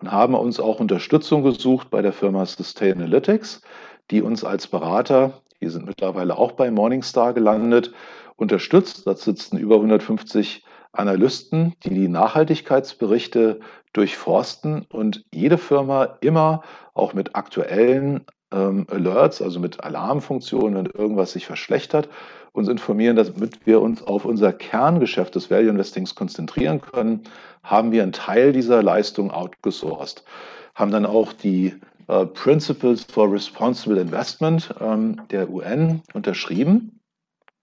[0.00, 3.62] und haben uns auch Unterstützung gesucht bei der Firma Sustainalytics,
[4.10, 7.92] die uns als Berater, die sind mittlerweile auch bei Morningstar gelandet,
[8.36, 9.06] unterstützt.
[9.06, 13.60] Da sitzen über 150 Analysten, die die Nachhaltigkeitsberichte
[13.92, 16.62] durchforsten und jede Firma immer
[16.94, 22.08] auch mit aktuellen ähm, Alerts, also mit Alarmfunktionen, wenn irgendwas sich verschlechtert,
[22.52, 27.22] uns informieren, damit wir uns auf unser Kerngeschäft des Value Investings konzentrieren können,
[27.62, 30.24] haben wir einen Teil dieser Leistung outgesourced,
[30.74, 31.74] haben dann auch die
[32.08, 37.00] äh, Principles for Responsible Investment ähm, der UN unterschrieben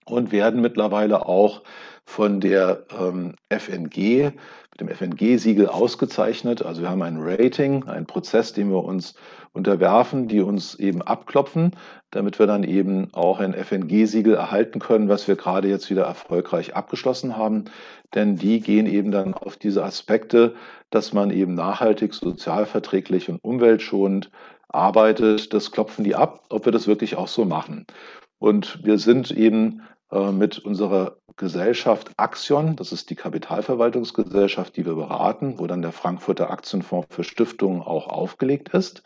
[0.06, 1.64] und werden mittlerweile auch
[2.06, 4.32] von der ähm, FNG,
[4.80, 6.62] mit dem FNG-Siegel ausgezeichnet.
[6.62, 9.16] Also wir haben ein Rating, einen Prozess, den wir uns
[9.54, 11.72] unterwerfen, die uns eben abklopfen,
[12.12, 16.76] damit wir dann eben auch ein FNG-Siegel erhalten können, was wir gerade jetzt wieder erfolgreich
[16.76, 17.66] abgeschlossen haben.
[18.14, 20.54] Denn die gehen eben dann auf diese Aspekte,
[20.90, 24.30] dass man eben nachhaltig, sozialverträglich und umweltschonend
[24.70, 25.54] arbeitet.
[25.54, 27.88] Das klopfen die ab, ob wir das wirklich auch so machen.
[28.40, 35.60] Und wir sind eben mit unserer Gesellschaft Axion, das ist die Kapitalverwaltungsgesellschaft, die wir beraten,
[35.60, 39.04] wo dann der Frankfurter Aktienfonds für Stiftungen auch aufgelegt ist.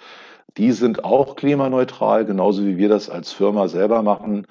[0.57, 4.45] Die sind auch klimaneutral, genauso wie wir das als Firma selber machen.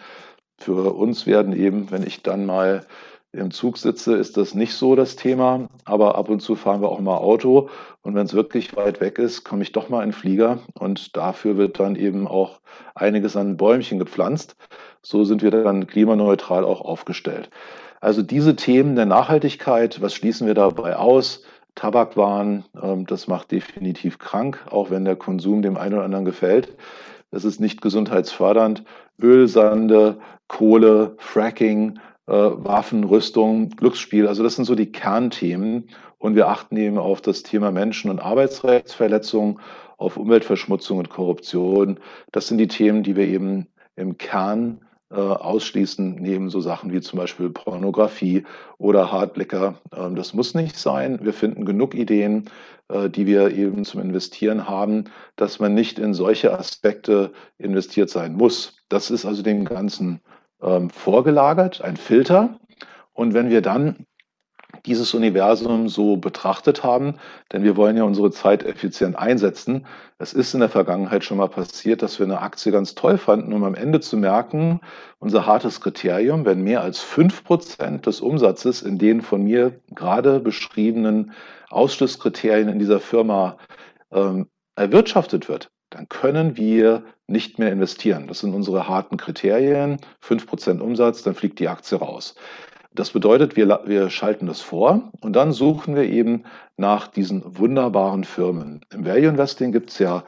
[0.58, 2.84] Für uns werden eben, wenn ich dann mal
[3.32, 6.88] im Zug sitze, ist das nicht so das Thema, aber ab und zu fahren wir
[6.88, 7.68] auch mal Auto
[8.02, 11.56] und wenn es wirklich weit weg ist, komme ich doch mal in Flieger und dafür
[11.56, 12.60] wird dann eben auch
[12.94, 14.56] einiges an Bäumchen gepflanzt.
[15.02, 17.50] So sind wir dann klimaneutral auch aufgestellt.
[18.00, 21.42] Also diese Themen der Nachhaltigkeit, was schließen wir dabei aus?
[21.74, 26.76] Tabakwaren, ähm, das macht definitiv krank, auch wenn der Konsum dem einen oder anderen gefällt.
[27.30, 28.84] Das ist nicht gesundheitsfördernd.
[29.20, 35.88] Ölsande, Kohle, Fracking, äh, Waffenrüstung, Glücksspiel, also das sind so die Kernthemen.
[36.18, 39.58] Und wir achten eben auf das Thema Menschen- und Arbeitsrechtsverletzungen,
[39.96, 41.98] auf Umweltverschmutzung und Korruption.
[42.32, 44.80] Das sind die Themen, die wir eben im Kern
[45.16, 48.44] ausschließen, neben so Sachen wie zum Beispiel Pornografie
[48.78, 49.74] oder Hardlicker.
[49.96, 51.18] Ähm, das muss nicht sein.
[51.22, 52.48] Wir finden genug Ideen,
[52.88, 55.04] äh, die wir eben zum Investieren haben,
[55.36, 58.76] dass man nicht in solche Aspekte investiert sein muss.
[58.88, 60.20] Das ist also dem Ganzen
[60.62, 62.58] ähm, vorgelagert, ein Filter.
[63.12, 64.06] Und wenn wir dann
[64.86, 67.16] dieses Universum so betrachtet haben,
[67.52, 69.86] denn wir wollen ja unsere Zeit effizient einsetzen.
[70.18, 73.52] Es ist in der Vergangenheit schon mal passiert, dass wir eine Aktie ganz toll fanden,
[73.52, 74.80] um am Ende zu merken,
[75.18, 80.40] unser hartes Kriterium, wenn mehr als fünf Prozent des Umsatzes in den von mir gerade
[80.40, 81.32] beschriebenen
[81.68, 83.58] Ausschlusskriterien in dieser Firma
[84.12, 88.26] ähm, erwirtschaftet wird, dann können wir nicht mehr investieren.
[88.26, 89.98] Das sind unsere harten Kriterien.
[90.20, 92.34] Fünf Prozent Umsatz, dann fliegt die Aktie raus.
[92.94, 96.44] Das bedeutet, wir, wir schalten das vor und dann suchen wir eben
[96.76, 98.80] nach diesen wunderbaren Firmen.
[98.92, 100.24] Im Value Investing gibt es ja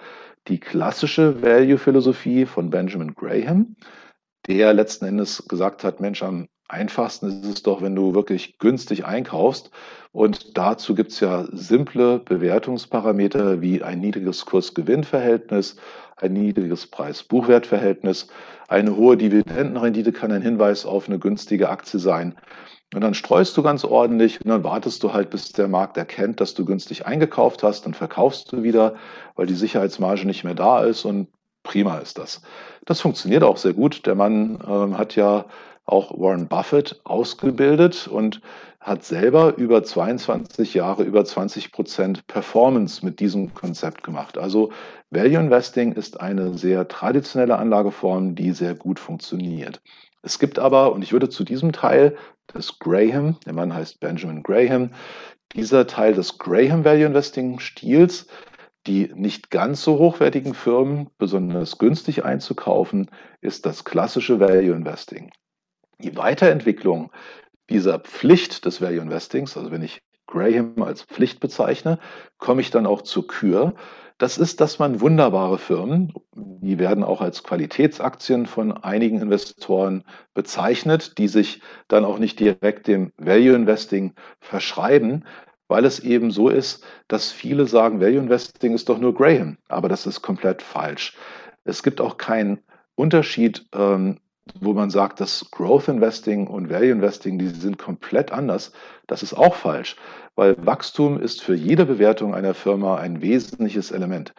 [0.48, 3.76] die klassische Value-Philosophie von Benjamin Graham,
[4.46, 9.04] der letzten Endes gesagt hat, Mensch, am einfachsten ist es doch, wenn du wirklich günstig
[9.04, 9.70] einkaufst.
[10.12, 15.76] Und dazu gibt es ja simple Bewertungsparameter wie ein niedriges Kurs-Gewinn-Verhältnis,
[16.16, 18.28] ein niedriges Preis-Buchwert-Verhältnis.
[18.72, 22.38] Eine hohe Dividendenrendite kann ein Hinweis auf eine günstige Aktie sein.
[22.94, 26.40] Und dann streust du ganz ordentlich und dann wartest du halt, bis der Markt erkennt,
[26.40, 28.94] dass du günstig eingekauft hast, dann verkaufst du wieder,
[29.36, 31.28] weil die Sicherheitsmarge nicht mehr da ist und
[31.62, 32.40] prima ist das.
[32.86, 34.06] Das funktioniert auch sehr gut.
[34.06, 35.44] Der Mann äh, hat ja
[35.84, 38.40] auch Warren Buffett ausgebildet und
[38.82, 44.36] hat selber über 22 Jahre über 20 Prozent Performance mit diesem Konzept gemacht.
[44.36, 44.72] Also
[45.10, 49.80] Value Investing ist eine sehr traditionelle Anlageform, die sehr gut funktioniert.
[50.22, 52.16] Es gibt aber, und ich würde zu diesem Teil
[52.52, 54.90] des Graham, der Mann heißt Benjamin Graham,
[55.54, 58.26] dieser Teil des Graham Value Investing Stils,
[58.88, 63.08] die nicht ganz so hochwertigen Firmen besonders günstig einzukaufen,
[63.40, 65.30] ist das klassische Value Investing.
[65.98, 67.12] Die Weiterentwicklung
[67.70, 71.98] dieser Pflicht des Value Investings, also wenn ich Graham als Pflicht bezeichne,
[72.38, 73.74] komme ich dann auch zur Kür.
[74.18, 81.18] Das ist, dass man wunderbare Firmen, die werden auch als Qualitätsaktien von einigen Investoren bezeichnet,
[81.18, 85.24] die sich dann auch nicht direkt dem Value Investing verschreiben,
[85.68, 89.88] weil es eben so ist, dass viele sagen, Value Investing ist doch nur Graham, aber
[89.88, 91.16] das ist komplett falsch.
[91.64, 92.60] Es gibt auch keinen
[92.94, 94.18] Unterschied ähm,
[94.60, 98.72] wo man sagt, dass Growth Investing und Value Investing, die sind komplett anders,
[99.06, 99.96] das ist auch falsch,
[100.34, 104.34] weil Wachstum ist für jede Bewertung einer Firma ein wesentliches Element.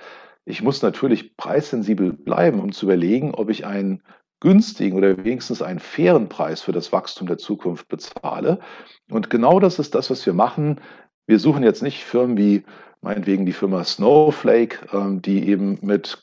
[0.45, 4.01] Ich muss natürlich preissensibel bleiben, um zu überlegen, ob ich einen
[4.41, 8.59] günstigen oder wenigstens einen fairen Preis für das Wachstum der Zukunft bezahle.
[9.09, 10.81] Und genau das ist das, was wir machen.
[11.27, 12.63] Wir suchen jetzt nicht Firmen wie
[12.99, 16.21] meinetwegen die Firma Snowflake, ähm, die eben mit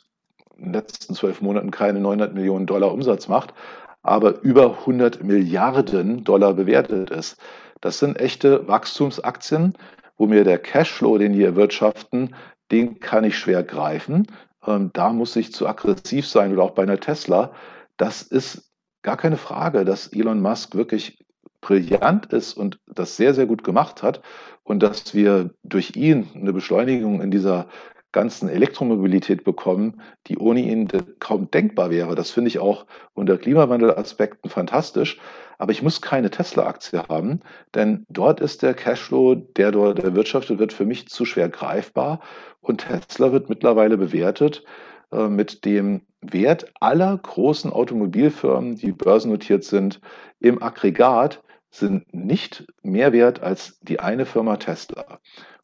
[0.60, 3.54] den letzten zwölf Monaten keine 900 Millionen Dollar Umsatz macht,
[4.02, 7.36] aber über 100 Milliarden Dollar bewertet ist.
[7.80, 9.74] Das sind echte Wachstumsaktien,
[10.16, 12.34] wo mir der Cashflow, den die erwirtschaften,
[12.70, 14.26] den kann ich schwer greifen.
[14.66, 17.52] Ähm, da muss ich zu aggressiv sein oder auch bei einer Tesla.
[17.96, 18.70] Das ist
[19.02, 21.24] gar keine Frage, dass Elon Musk wirklich
[21.60, 24.22] brillant ist und das sehr, sehr gut gemacht hat
[24.62, 27.66] und dass wir durch ihn eine Beschleunigung in dieser
[28.12, 30.88] ganzen Elektromobilität bekommen, die ohne ihn
[31.18, 32.14] kaum denkbar wäre.
[32.14, 35.18] Das finde ich auch unter Klimawandelaspekten fantastisch.
[35.58, 37.40] Aber ich muss keine Tesla-Aktie haben,
[37.74, 42.20] denn dort ist der Cashflow, der dort erwirtschaftet wird, für mich zu schwer greifbar.
[42.62, 44.64] Und Tesla wird mittlerweile bewertet
[45.12, 50.00] äh, mit dem Wert aller großen Automobilfirmen, die börsennotiert sind,
[50.38, 55.20] im Aggregat sind nicht mehr wert als die eine Firma Tesla.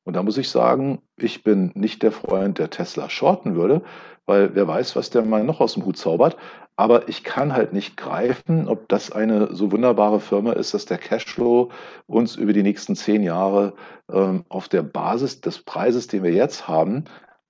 [0.07, 3.83] Und da muss ich sagen, ich bin nicht der Freund, der Tesla shorten würde,
[4.25, 6.37] weil wer weiß, was der mal noch aus dem Hut zaubert.
[6.77, 10.99] Aber ich kann halt nicht greifen, ob das eine so wunderbare Firma ist, dass der
[10.99, 11.71] Cashflow
[12.07, 13.75] uns über die nächsten zehn Jahre
[14.13, 17.07] ähm, auf der Basis des Preises, den wir jetzt haben,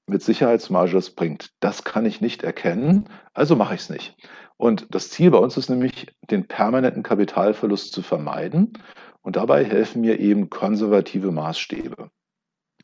[0.07, 1.51] mit Sicherheitsmarge das bringt.
[1.61, 4.17] Das kann ich nicht erkennen, also mache ich es nicht.
[4.57, 8.73] Und das Ziel bei uns ist nämlich, den permanenten Kapitalverlust zu vermeiden.
[9.21, 12.11] Und dabei helfen mir eben konservative Maßstäbe.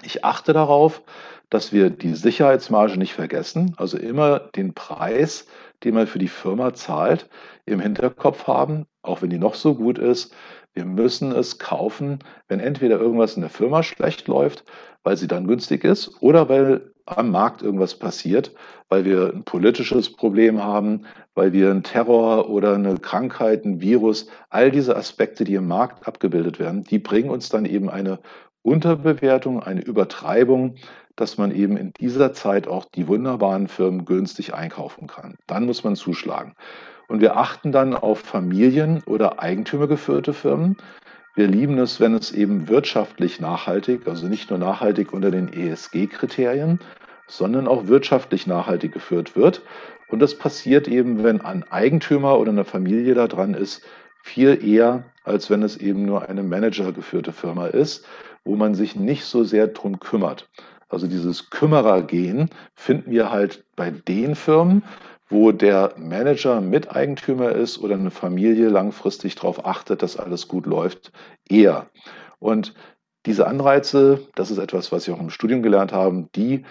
[0.03, 1.03] Ich achte darauf,
[1.49, 5.47] dass wir die Sicherheitsmarge nicht vergessen, also immer den Preis,
[5.85, 7.29] den man für die Firma zahlt,
[7.67, 10.35] im Hinterkopf haben, auch wenn die noch so gut ist.
[10.75, 14.65] Wir müssen es kaufen, wenn entweder irgendwas in der Firma schlecht läuft,
[15.05, 18.55] weil sie dann günstig ist, oder weil am Markt irgendwas passiert,
[18.89, 24.29] weil wir ein politisches Problem haben, weil wir einen Terror oder eine Krankheit, ein Virus,
[24.51, 28.21] all diese Aspekte, die im Markt abgebildet werden, die bringen uns dann eben eine
[28.63, 30.77] Unterbewertung, eine Übertreibung,
[31.17, 35.37] dass man eben in dieser Zeit auch die wunderbaren Firmen günstig einkaufen kann.
[35.47, 36.55] Dann muss man zuschlagen.
[37.09, 40.77] Und wir achten dann auf Familien- oder Eigentümergeführte Firmen.
[41.35, 46.79] Wir lieben es, wenn es eben wirtschaftlich nachhaltig, also nicht nur nachhaltig unter den ESG-Kriterien,
[47.27, 49.63] sondern auch wirtschaftlich nachhaltig geführt wird.
[50.09, 53.83] Und das passiert eben, wenn ein Eigentümer oder eine Familie da dran ist,
[54.23, 58.07] viel eher, als wenn es eben nur eine managergeführte Firma ist
[58.45, 60.49] wo man sich nicht so sehr drum kümmert.
[60.89, 64.85] Also dieses Kümmerergehen finden wir halt bei den Firmen,
[65.29, 71.11] wo der Manager Miteigentümer ist oder eine Familie langfristig darauf achtet, dass alles gut läuft,
[71.49, 71.89] eher.
[72.39, 72.75] Und
[73.25, 76.65] diese Anreize, das ist etwas, was ich auch im Studium gelernt habe, die,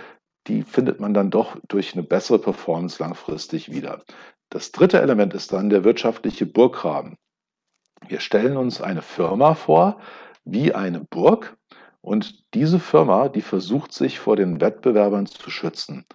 [0.48, 4.04] die findet man dann doch durch eine bessere Performance langfristig wieder.
[4.50, 7.16] Das dritte Element ist dann der wirtschaftliche Burggraben.
[8.08, 10.00] Wir stellen uns eine Firma vor,
[10.44, 11.58] wie eine Burg
[12.02, 16.06] und diese Firma, die versucht sich vor den Wettbewerbern zu schützen.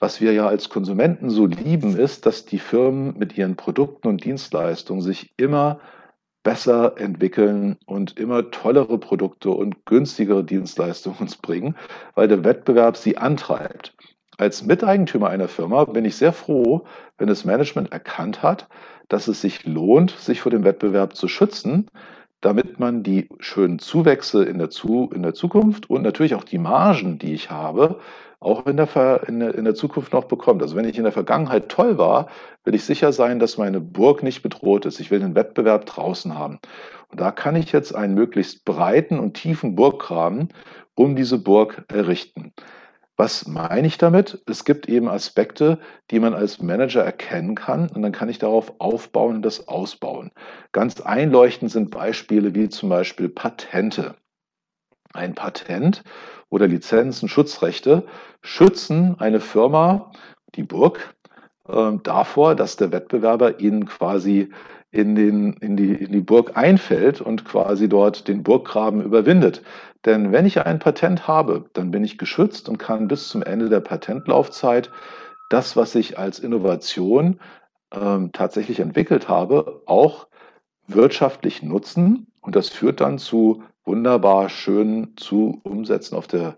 [0.00, 4.24] Was wir ja als Konsumenten so lieben, ist, dass die Firmen mit ihren Produkten und
[4.24, 5.80] Dienstleistungen sich immer
[6.44, 11.76] besser entwickeln und immer tollere Produkte und günstigere Dienstleistungen uns bringen,
[12.14, 13.94] weil der Wettbewerb sie antreibt.
[14.38, 16.86] Als Miteigentümer einer Firma bin ich sehr froh,
[17.18, 18.68] wenn das Management erkannt hat,
[19.08, 21.90] dass es sich lohnt, sich vor dem Wettbewerb zu schützen,
[22.40, 26.58] damit man die schönen Zuwächse in der, Zu in der Zukunft und natürlich auch die
[26.58, 27.98] Margen, die ich habe,
[28.40, 30.62] auch in der, in, der, in der Zukunft noch bekommt.
[30.62, 32.28] Also wenn ich in der Vergangenheit toll war,
[32.64, 35.00] will ich sicher sein, dass meine Burg nicht bedroht ist.
[35.00, 36.60] Ich will den Wettbewerb draußen haben.
[37.10, 40.50] Und da kann ich jetzt einen möglichst breiten und tiefen Burggraben
[40.94, 42.52] um diese Burg errichten.
[43.20, 44.40] Was meine ich damit?
[44.46, 45.80] Es gibt eben Aspekte,
[46.12, 50.30] die man als Manager erkennen kann und dann kann ich darauf aufbauen und das ausbauen.
[50.70, 54.14] Ganz einleuchtend sind Beispiele wie zum Beispiel Patente.
[55.14, 56.04] Ein Patent
[56.48, 58.06] oder Lizenzen, Schutzrechte
[58.40, 60.12] schützen eine Firma,
[60.54, 61.12] die Burg,
[61.66, 64.50] äh, davor, dass der Wettbewerber ihnen quasi
[64.92, 69.62] in, den, in, die, in die Burg einfällt und quasi dort den Burggraben überwindet.
[70.08, 73.68] Denn wenn ich ein Patent habe, dann bin ich geschützt und kann bis zum Ende
[73.68, 74.90] der Patentlaufzeit
[75.50, 77.40] das, was ich als Innovation
[77.92, 80.26] ähm, tatsächlich entwickelt habe, auch
[80.86, 82.26] wirtschaftlich nutzen.
[82.40, 86.16] Und das führt dann zu wunderbar schönen zu Umsätzen.
[86.16, 86.56] Auf der,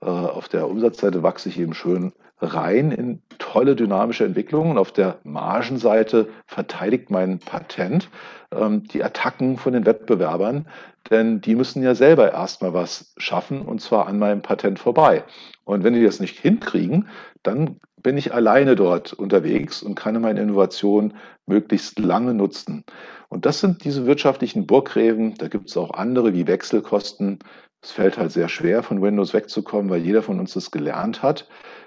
[0.00, 2.12] äh, auf der Umsatzseite wachse ich eben schön
[2.42, 4.76] rein in tolle dynamische Entwicklungen.
[4.76, 8.10] Auf der Margenseite verteidigt mein Patent
[8.52, 10.66] ähm, die Attacken von den Wettbewerbern,
[11.10, 15.24] denn die müssen ja selber erstmal was schaffen und zwar an meinem Patent vorbei.
[15.64, 17.08] Und wenn die das nicht hinkriegen,
[17.42, 21.14] dann bin ich alleine dort unterwegs und kann meine Innovation
[21.46, 22.84] möglichst lange nutzen.
[23.28, 25.34] Und das sind diese wirtschaftlichen Burggräben.
[25.36, 27.38] Da gibt es auch andere wie Wechselkosten.
[27.80, 31.46] Es fällt halt sehr schwer, von Windows wegzukommen, weil jeder von uns das gelernt hat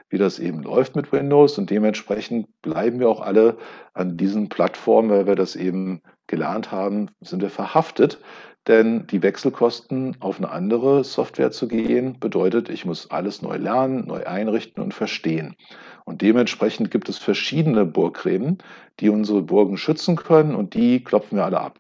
[0.09, 1.57] wie das eben läuft mit Windows.
[1.57, 3.57] Und dementsprechend bleiben wir auch alle
[3.93, 8.19] an diesen Plattformen, weil wir das eben gelernt haben, sind wir verhaftet.
[8.67, 14.07] Denn die Wechselkosten auf eine andere Software zu gehen, bedeutet, ich muss alles neu lernen,
[14.07, 15.55] neu einrichten und verstehen.
[16.03, 18.57] Und dementsprechend gibt es verschiedene Burggräben,
[18.99, 21.79] die unsere Burgen schützen können und die klopfen wir alle ab.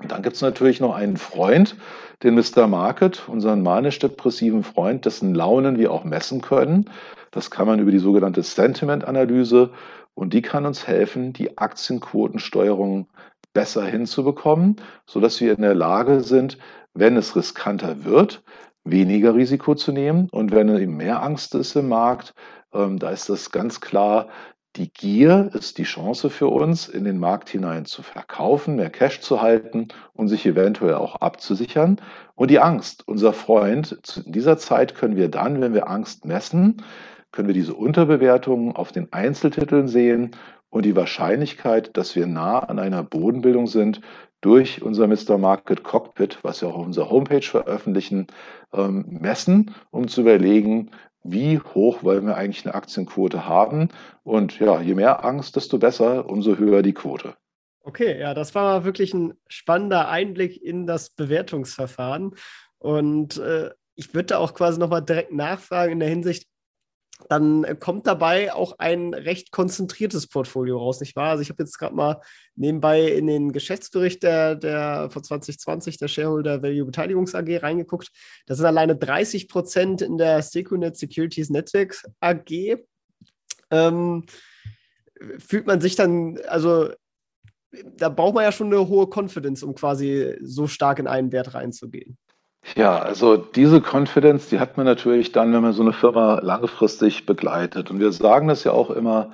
[0.00, 1.76] Und dann gibt es natürlich noch einen Freund,
[2.22, 2.68] den Mr.
[2.68, 6.90] Market, unseren manisch-depressiven Freund, dessen Launen wir auch messen können.
[7.30, 9.70] Das kann man über die sogenannte Sentiment-Analyse
[10.14, 13.08] und die kann uns helfen, die Aktienquotensteuerung
[13.52, 14.76] besser hinzubekommen,
[15.06, 16.58] sodass wir in der Lage sind,
[16.94, 18.42] wenn es riskanter wird,
[18.84, 20.28] weniger Risiko zu nehmen.
[20.30, 22.34] Und wenn eben mehr Angst ist im Markt,
[22.72, 24.28] ähm, da ist das ganz klar,
[24.76, 29.20] die Gier ist die Chance für uns, in den Markt hinein zu verkaufen, mehr Cash
[29.20, 32.00] zu halten und sich eventuell auch abzusichern.
[32.34, 36.84] Und die Angst, unser Freund, in dieser Zeit können wir dann, wenn wir Angst messen,
[37.32, 40.32] können wir diese Unterbewertungen auf den Einzeltiteln sehen
[40.70, 44.00] und die Wahrscheinlichkeit, dass wir nah an einer Bodenbildung sind,
[44.40, 45.36] durch unser Mr.
[45.36, 48.28] Market Cockpit, was wir auch auf unserer Homepage veröffentlichen,
[48.72, 50.90] ähm, messen, um zu überlegen,
[51.24, 53.88] wie hoch wollen wir eigentlich eine Aktienquote haben.
[54.22, 57.34] Und ja, je mehr Angst, desto besser, umso höher die Quote.
[57.82, 62.34] Okay, ja, das war wirklich ein spannender Einblick in das Bewertungsverfahren.
[62.78, 66.46] Und äh, ich würde da auch quasi nochmal direkt nachfragen in der Hinsicht,
[67.28, 71.30] dann kommt dabei auch ein recht konzentriertes Portfolio raus, nicht wahr?
[71.30, 72.20] Also ich habe jetzt gerade mal
[72.54, 78.10] nebenbei in den Geschäftsbericht der, der von 2020 der Shareholder Value Beteiligungs AG reingeguckt.
[78.46, 82.78] Das sind alleine 30 Prozent in der Secunet Securities Networks AG.
[83.70, 84.24] Ähm,
[85.38, 86.90] fühlt man sich dann, also
[87.96, 91.54] da braucht man ja schon eine hohe Confidence, um quasi so stark in einen Wert
[91.54, 92.16] reinzugehen.
[92.76, 97.26] Ja, also diese Confidence, die hat man natürlich dann, wenn man so eine Firma langfristig
[97.26, 97.90] begleitet.
[97.90, 99.32] Und wir sagen das ja auch immer,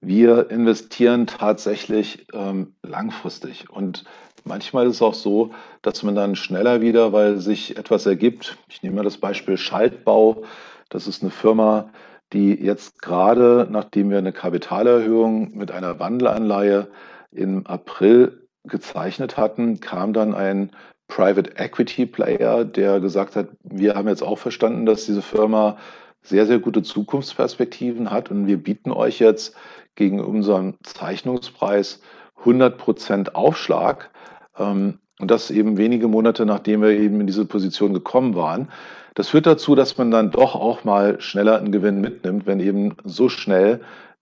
[0.00, 3.70] wir investieren tatsächlich ähm, langfristig.
[3.70, 4.04] Und
[4.44, 8.58] manchmal ist es auch so, dass man dann schneller wieder, weil sich etwas ergibt.
[8.68, 10.42] Ich nehme mal das Beispiel Schaltbau.
[10.90, 11.90] Das ist eine Firma,
[12.32, 16.88] die jetzt gerade, nachdem wir eine Kapitalerhöhung mit einer Wandelanleihe
[17.30, 20.70] im April gezeichnet hatten, kam dann ein
[21.08, 25.76] Private Equity Player, der gesagt hat, wir haben jetzt auch verstanden, dass diese Firma
[26.22, 29.54] sehr, sehr gute Zukunftsperspektiven hat und wir bieten euch jetzt
[29.94, 32.00] gegen unseren Zeichnungspreis
[32.38, 34.10] 100 Prozent Aufschlag.
[34.58, 38.70] Ähm, und das eben wenige Monate, nachdem wir eben in diese Position gekommen waren.
[39.14, 42.96] Das führt dazu, dass man dann doch auch mal schneller einen Gewinn mitnimmt, wenn eben
[43.04, 43.80] so schnell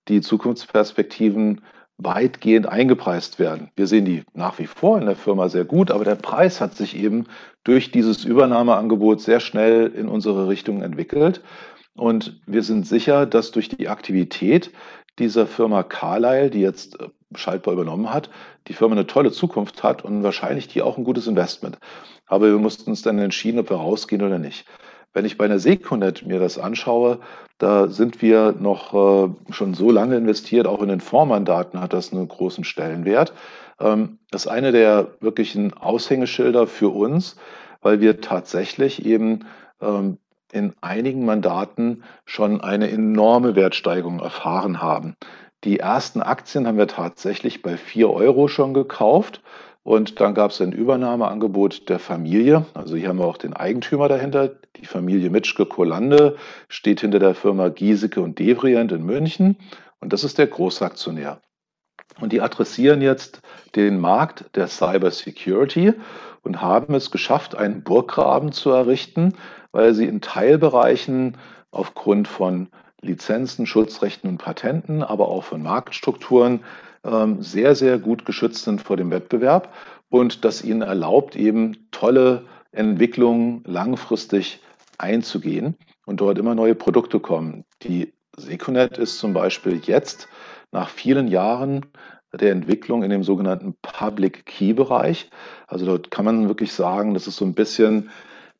[0.08, 1.62] die Zukunftsperspektiven
[1.98, 3.70] weitgehend eingepreist werden.
[3.76, 6.74] Wir sehen die nach wie vor in der Firma sehr gut, aber der Preis hat
[6.74, 7.26] sich eben
[7.64, 11.42] durch dieses Übernahmeangebot sehr schnell in unsere Richtung entwickelt.
[11.94, 14.72] Und wir sind sicher, dass durch die Aktivität
[15.18, 16.96] dieser Firma Carlyle, die jetzt
[17.34, 18.30] schaltbar übernommen hat,
[18.68, 21.78] die Firma eine tolle Zukunft hat und wahrscheinlich die auch ein gutes Investment.
[22.26, 24.66] Aber wir mussten uns dann entschieden, ob wir rausgehen oder nicht.
[25.14, 27.18] Wenn ich bei einer Seconet mir das anschaue,
[27.58, 32.12] da sind wir noch äh, schon so lange investiert, auch in den Fondsmandaten hat das
[32.12, 33.32] einen großen Stellenwert.
[33.78, 37.36] Ähm, das ist eine der wirklichen Aushängeschilder für uns,
[37.82, 39.46] weil wir tatsächlich eben
[39.80, 40.18] ähm,
[40.52, 45.16] in einigen Mandaten schon eine enorme Wertsteigerung erfahren haben.
[45.64, 49.42] Die ersten Aktien haben wir tatsächlich bei 4 Euro schon gekauft.
[49.84, 52.66] Und dann gab es ein Übernahmeangebot der Familie.
[52.74, 54.50] Also hier haben wir auch den Eigentümer dahinter.
[54.76, 56.36] Die Familie Mitschke-Kolande
[56.68, 59.56] steht hinter der Firma Giesecke und Devrient in München.
[60.00, 61.40] Und das ist der Großaktionär.
[62.20, 63.40] Und die adressieren jetzt
[63.74, 65.94] den Markt der Cyber Security
[66.42, 69.34] und haben es geschafft, einen Burggraben zu errichten,
[69.72, 71.38] weil sie in Teilbereichen
[71.70, 72.68] aufgrund von
[73.00, 76.64] Lizenzen, Schutzrechten und Patenten, aber auch von Marktstrukturen
[77.40, 79.72] sehr, sehr gut geschützt sind vor dem Wettbewerb
[80.08, 84.60] und das ihnen erlaubt, eben tolle Entwicklungen langfristig
[84.98, 85.76] einzugehen
[86.06, 87.64] und dort immer neue Produkte kommen.
[87.82, 90.28] Die Seconet ist zum Beispiel jetzt
[90.70, 91.86] nach vielen Jahren
[92.32, 95.28] der Entwicklung in dem sogenannten Public Key Bereich.
[95.66, 98.10] Also dort kann man wirklich sagen, das ist so ein bisschen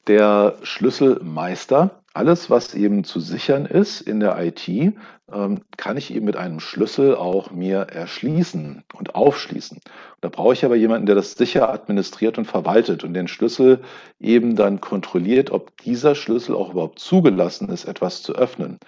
[0.06, 2.01] der Schlüsselmeister.
[2.14, 6.60] Alles, was eben zu sichern ist in der IT, ähm, kann ich eben mit einem
[6.60, 9.80] Schlüssel auch mir erschließen und aufschließen.
[10.20, 13.80] Da brauche ich aber jemanden, der das sicher administriert und verwaltet und den Schlüssel
[14.20, 18.78] eben dann kontrolliert, ob dieser Schlüssel auch überhaupt zugelassen ist, etwas zu öffnen.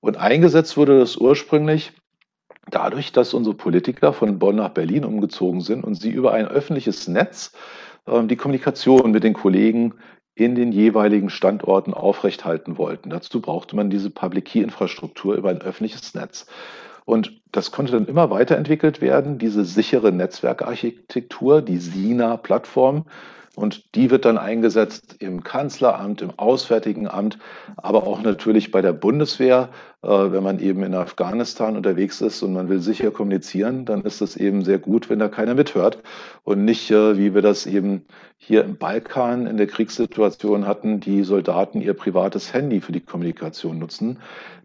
[0.00, 1.92] Und eingesetzt wurde das ursprünglich
[2.70, 7.06] dadurch, dass unsere Politiker von Bonn nach Berlin umgezogen sind und sie über ein öffentliches
[7.06, 7.52] Netz
[8.06, 9.94] ähm, die Kommunikation mit den Kollegen
[10.34, 13.10] in den jeweiligen Standorten aufrechthalten wollten.
[13.10, 16.46] Dazu brauchte man diese Public Key Infrastruktur über ein öffentliches Netz.
[17.04, 23.04] Und das konnte dann immer weiterentwickelt werden, diese sichere Netzwerkarchitektur, die SINA-Plattform,
[23.56, 27.38] und die wird dann eingesetzt im Kanzleramt, im Auswärtigen Amt,
[27.76, 29.68] aber auch natürlich bei der Bundeswehr.
[30.04, 34.20] Äh, wenn man eben in Afghanistan unterwegs ist und man will sicher kommunizieren, dann ist
[34.20, 35.98] es eben sehr gut, wenn da keiner mithört
[36.42, 38.04] und nicht, äh, wie wir das eben
[38.36, 43.78] hier im Balkan in der Kriegssituation hatten, die Soldaten ihr privates Handy für die Kommunikation
[43.78, 44.18] nutzen.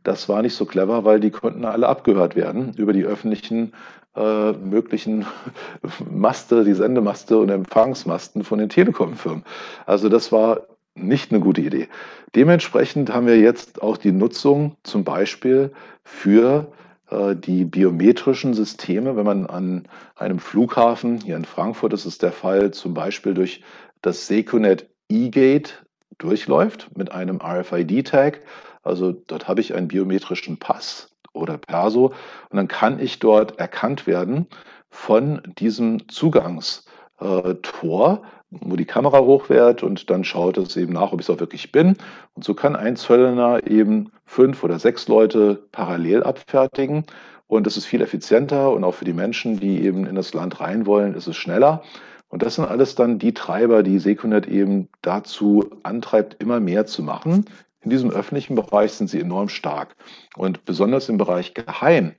[0.03, 3.73] Das war nicht so clever, weil die konnten alle abgehört werden über die öffentlichen
[4.19, 5.25] äh, möglichen
[6.11, 9.45] Maste, die Sendemaste und Empfangsmasten von den Telekom-Firmen.
[9.85, 11.87] Also das war nicht eine gute Idee.
[12.35, 15.71] Dementsprechend haben wir jetzt auch die Nutzung zum Beispiel
[16.03, 16.71] für
[17.09, 22.33] äh, die biometrischen Systeme, wenn man an einem Flughafen, hier in Frankfurt ist es der
[22.33, 23.63] Fall, zum Beispiel durch
[24.01, 25.85] das Seconet eGate
[26.17, 28.41] durchläuft mit einem RFID-Tag.
[28.83, 32.13] Also dort habe ich einen biometrischen Pass oder Perso.
[32.49, 34.47] Und dann kann ich dort erkannt werden
[34.89, 38.21] von diesem Zugangstor,
[38.51, 41.71] wo die Kamera hochwährt und dann schaut es eben nach, ob ich es auch wirklich
[41.71, 41.95] bin.
[42.35, 47.05] Und so kann ein Zöllner eben fünf oder sechs Leute parallel abfertigen.
[47.47, 50.59] Und das ist viel effizienter und auch für die Menschen, die eben in das Land
[50.59, 51.83] rein wollen, ist es schneller.
[52.29, 57.01] Und das sind alles dann die Treiber, die Secunet eben dazu antreibt, immer mehr zu
[57.01, 57.45] machen.
[57.81, 59.95] In diesem öffentlichen Bereich sind sie enorm stark.
[60.35, 62.13] Und besonders im Bereich Geheim,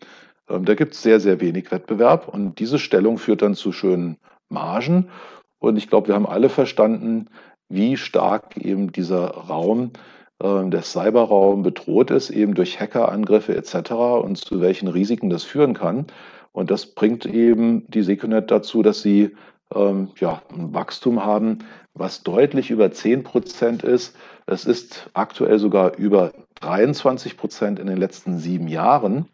[0.49, 2.29] ähm, da gibt es sehr, sehr wenig Wettbewerb.
[2.29, 4.17] Und diese Stellung führt dann zu schönen
[4.49, 5.11] Margen.
[5.59, 7.29] Und ich glaube, wir haben alle verstanden,
[7.69, 9.93] wie stark eben dieser Raum,
[10.43, 13.93] äh, der Cyberraum bedroht ist, eben durch Hackerangriffe etc.
[14.23, 16.07] und zu welchen Risiken das führen kann.
[16.53, 19.37] Und das bringt eben die Secunet dazu, dass sie
[19.75, 21.59] ähm, ja, ein Wachstum haben,
[21.95, 24.17] was deutlich über 10 Prozent ist.
[24.47, 29.27] Es ist aktuell sogar über 23 Prozent in den letzten sieben Jahren,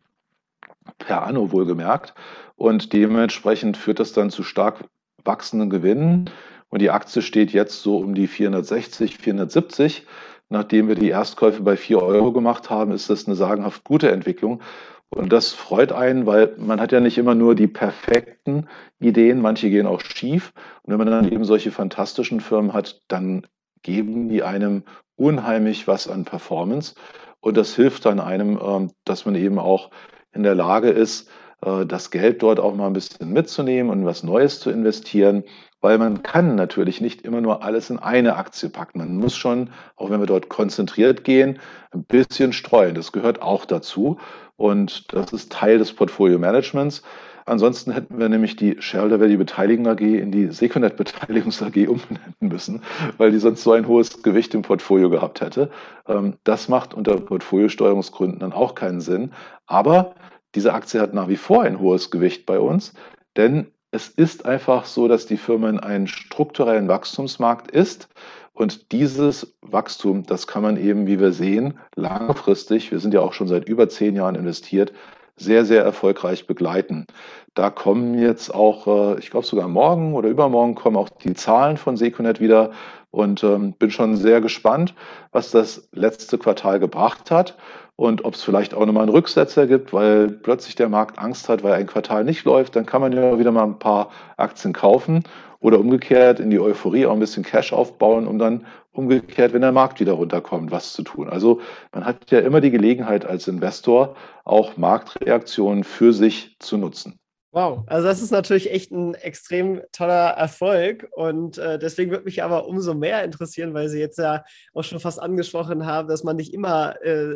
[0.98, 2.14] per anno wohlgemerkt.
[2.56, 4.84] Und dementsprechend führt das dann zu stark
[5.24, 6.30] wachsenden Gewinnen.
[6.68, 10.06] Und die Aktie steht jetzt so um die 460, 470.
[10.48, 14.62] Nachdem wir die Erstkäufe bei 4 Euro gemacht haben, ist das eine sagenhaft gute Entwicklung.
[15.08, 19.70] Und das freut einen, weil man hat ja nicht immer nur die perfekten Ideen, manche
[19.70, 20.52] gehen auch schief.
[20.82, 23.46] Und wenn man dann eben solche fantastischen Firmen hat, dann
[23.82, 24.84] geben die einem
[25.16, 26.94] unheimlich was an Performance.
[27.40, 29.90] Und das hilft dann einem, ähm, dass man eben auch
[30.32, 31.28] in der Lage ist,
[31.62, 35.44] äh, das Geld dort auch mal ein bisschen mitzunehmen und was Neues zu investieren,
[35.80, 38.98] weil man kann natürlich nicht immer nur alles in eine Aktie packen.
[38.98, 41.58] Man muss schon, auch wenn wir dort konzentriert gehen,
[41.92, 42.94] ein bisschen streuen.
[42.94, 44.18] Das gehört auch dazu
[44.56, 47.02] und das ist Teil des Portfolio Managements.
[47.46, 52.34] Ansonsten hätten wir nämlich die Shareholder Value Beteiligung AG in die Seconet Beteiligungs AG umbenennen
[52.40, 52.82] müssen,
[53.18, 55.70] weil die sonst so ein hohes Gewicht im Portfolio gehabt hätte.
[56.08, 59.32] Ähm, das macht unter Portfoliosteuerungsgründen dann auch keinen Sinn.
[59.66, 60.16] Aber
[60.56, 62.94] diese Aktie hat nach wie vor ein hohes Gewicht bei uns,
[63.36, 68.08] denn es ist einfach so, dass die Firma in einem strukturellen Wachstumsmarkt ist.
[68.52, 73.34] Und dieses Wachstum, das kann man eben, wie wir sehen, langfristig, wir sind ja auch
[73.34, 74.92] schon seit über zehn Jahren investiert,
[75.36, 77.06] sehr, sehr erfolgreich begleiten.
[77.54, 81.76] Da kommen jetzt auch, äh, ich glaube sogar morgen oder übermorgen kommen auch die Zahlen
[81.76, 82.72] von Seconet wieder
[83.10, 84.94] und ähm, bin schon sehr gespannt,
[85.32, 87.56] was das letzte Quartal gebracht hat
[87.96, 91.62] und ob es vielleicht auch nochmal einen Rücksetzer gibt, weil plötzlich der Markt Angst hat,
[91.62, 95.24] weil ein Quartal nicht läuft, dann kann man ja wieder mal ein paar Aktien kaufen
[95.60, 98.66] oder umgekehrt in die Euphorie auch ein bisschen Cash aufbauen, um dann
[98.96, 101.28] umgekehrt, wenn der Markt wieder runterkommt, was zu tun.
[101.28, 101.60] Also
[101.92, 107.18] man hat ja immer die Gelegenheit als Investor auch Marktreaktionen für sich zu nutzen.
[107.56, 112.42] Wow, also das ist natürlich echt ein extrem toller Erfolg und äh, deswegen würde mich
[112.42, 114.44] aber umso mehr interessieren, weil Sie jetzt ja
[114.74, 117.34] auch schon fast angesprochen haben, dass man nicht immer äh,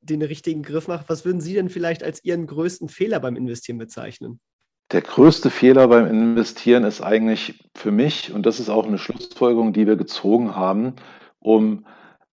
[0.00, 1.08] den richtigen Griff macht.
[1.08, 4.40] Was würden Sie denn vielleicht als Ihren größten Fehler beim Investieren bezeichnen?
[4.92, 9.72] Der größte Fehler beim Investieren ist eigentlich für mich, und das ist auch eine Schlussfolgerung,
[9.72, 10.96] die wir gezogen haben,
[11.40, 11.86] um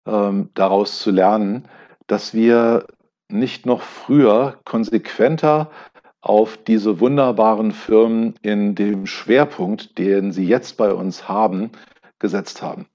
[0.05, 1.70] ähm, daraus zu lernen,
[2.07, 2.86] dass wir
[3.30, 5.72] nicht noch früher konsequenter
[6.20, 11.72] auf diese wunderbaren Firmen in dem Schwerpunkt, den sie jetzt bei uns haben,
[12.18, 12.88] gesetzt haben.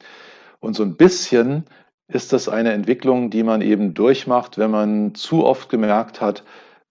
[0.61, 1.65] Und so ein bisschen
[2.07, 6.45] ist das eine Entwicklung, die man eben durchmacht, wenn man zu oft gemerkt hat,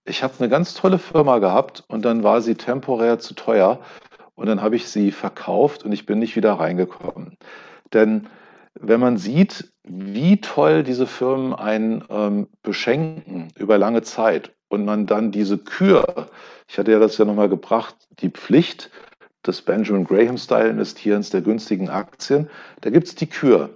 [0.06, 3.80] ich habe eine ganz tolle Firma gehabt und dann war sie temporär zu teuer
[4.36, 7.38] und dann habe ich sie verkauft und ich bin nicht wieder reingekommen.
[7.94, 8.28] Denn
[8.80, 15.06] wenn man sieht, wie toll diese Firmen einen ähm, beschenken über lange Zeit und man
[15.06, 16.28] dann diese Kür,
[16.68, 18.90] ich hatte ja das ja nochmal gebracht, die Pflicht
[19.46, 22.50] des Benjamin Graham-Style-Investierens der günstigen Aktien,
[22.82, 23.70] da gibt es die Kür.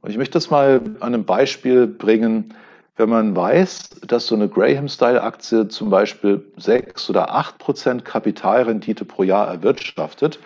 [0.00, 2.54] Und ich möchte das mal an einem Beispiel bringen,
[2.98, 9.22] wenn man weiß, dass so eine Graham-Style-Aktie zum Beispiel 6 oder 8 Prozent Kapitalrendite pro
[9.22, 10.40] Jahr erwirtschaftet,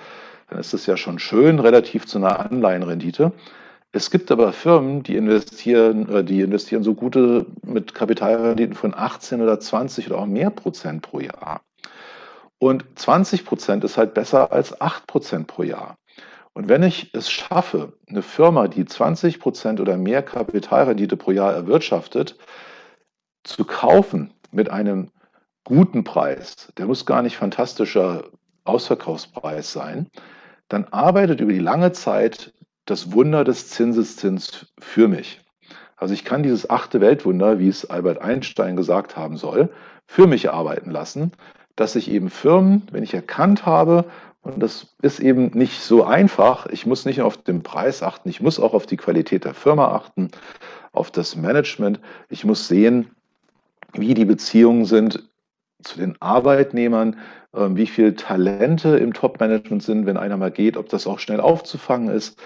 [0.50, 3.32] dann ist das ja schon schön relativ zu einer Anleihenrendite.
[3.90, 9.40] Es gibt aber Firmen, die investieren, äh, die investieren so gute mit Kapitalrenditen von 18
[9.40, 11.62] oder 20 oder auch mehr Prozent pro Jahr.
[12.58, 15.96] Und 20 Prozent ist halt besser als 8 Prozent pro Jahr.
[16.54, 21.52] Und wenn ich es schaffe, eine Firma, die 20 Prozent oder mehr Kapitalrendite pro Jahr
[21.52, 22.36] erwirtschaftet,
[23.42, 25.10] zu kaufen mit einem
[25.64, 28.24] guten Preis, der muss gar nicht fantastischer
[28.64, 30.08] Ausverkaufspreis sein,
[30.68, 32.52] dann arbeitet über die lange Zeit
[32.84, 35.40] das Wunder des Zinseszins für mich.
[35.96, 39.70] Also ich kann dieses achte Weltwunder, wie es Albert Einstein gesagt haben soll,
[40.06, 41.32] für mich arbeiten lassen,
[41.76, 44.04] dass ich eben Firmen, wenn ich erkannt habe,
[44.42, 48.28] und das ist eben nicht so einfach, ich muss nicht nur auf den Preis achten,
[48.28, 50.30] ich muss auch auf die Qualität der Firma achten,
[50.92, 53.10] auf das Management, ich muss sehen,
[53.92, 55.28] wie die Beziehungen sind
[55.82, 57.18] zu den Arbeitnehmern,
[57.54, 61.40] ähm, wie viele Talente im Top-Management sind, wenn einer mal geht, ob das auch schnell
[61.40, 62.40] aufzufangen ist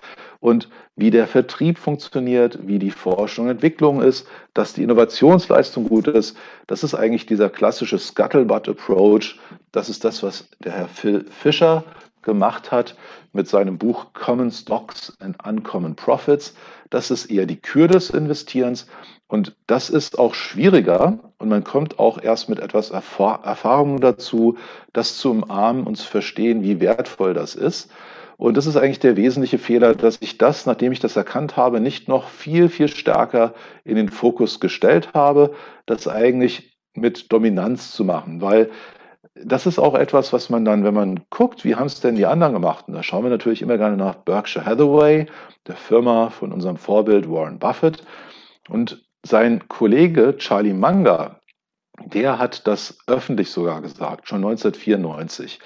[0.47, 6.07] und wie der Vertrieb funktioniert, wie die Forschung und Entwicklung ist, dass die Innovationsleistung gut
[6.07, 6.37] ist.
[6.69, 9.41] Das ist eigentlich dieser klassische Scuttlebutt-Approach.
[9.73, 11.83] Das ist das, was der Herr Phil Fischer
[12.23, 12.95] gemacht hat
[13.33, 16.55] mit seinem Buch Common Stocks and Uncommon Profits.
[16.91, 18.87] Das ist eher die Kür des Investierens.
[19.27, 24.59] Und das ist auch schwieriger und man kommt auch erst mit etwas Erfahrung dazu,
[24.93, 27.91] das zu umarmen und zu verstehen, wie wertvoll das ist.
[28.37, 31.81] Und das ist eigentlich der wesentliche Fehler, dass ich das, nachdem ich das erkannt habe,
[31.81, 35.55] nicht noch viel, viel stärker in den Fokus gestellt habe,
[35.87, 38.71] das eigentlich mit Dominanz zu machen, weil
[39.35, 42.27] das ist auch etwas, was man dann, wenn man guckt, wie haben es denn die
[42.27, 42.87] anderen gemacht?
[42.89, 45.27] Und da schauen wir natürlich immer gerne nach Berkshire Hathaway,
[45.67, 48.03] der Firma von unserem Vorbild Warren Buffett.
[48.69, 51.41] Und sein Kollege Charlie Munger,
[52.05, 55.61] der hat das öffentlich sogar gesagt, schon 1994.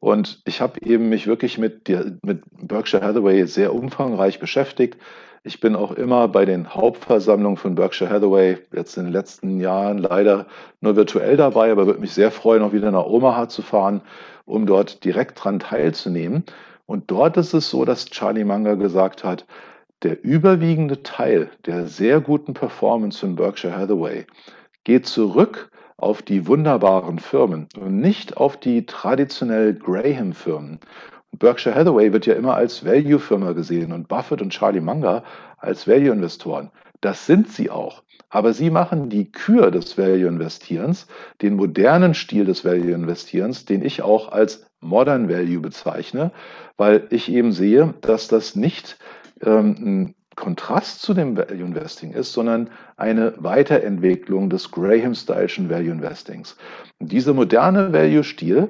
[0.00, 4.96] Und ich habe eben mich wirklich mit, der, mit Berkshire Hathaway sehr umfangreich beschäftigt.
[5.44, 9.98] Ich bin auch immer bei den Hauptversammlungen von Berkshire Hathaway jetzt in den letzten Jahren
[9.98, 10.46] leider
[10.80, 14.00] nur virtuell dabei, aber würde mich sehr freuen, auch wieder nach Omaha zu fahren,
[14.46, 16.44] um dort direkt dran teilzunehmen.
[16.86, 19.46] Und dort ist es so, dass Charlie Munger gesagt hat,
[20.02, 24.26] der überwiegende Teil der sehr guten Performance von Berkshire Hathaway
[24.84, 25.70] geht zurück
[26.02, 30.80] auf die wunderbaren Firmen und nicht auf die traditionell Graham-Firmen.
[31.32, 35.22] Berkshire Hathaway wird ja immer als Value-Firma gesehen und Buffett und Charlie Munger
[35.58, 36.70] als Value-Investoren.
[37.00, 38.02] Das sind sie auch.
[38.28, 41.06] Aber sie machen die Kür des Value-Investierens,
[41.42, 46.30] den modernen Stil des Value-Investierens, den ich auch als Modern Value bezeichne,
[46.76, 48.98] weil ich eben sehe, dass das nicht
[49.42, 56.56] ähm, ein Kontrast zu dem Value Investing ist, sondern eine Weiterentwicklung des Graham-Style'schen Value Investings.
[56.98, 58.68] Und dieser moderne Value-Stil,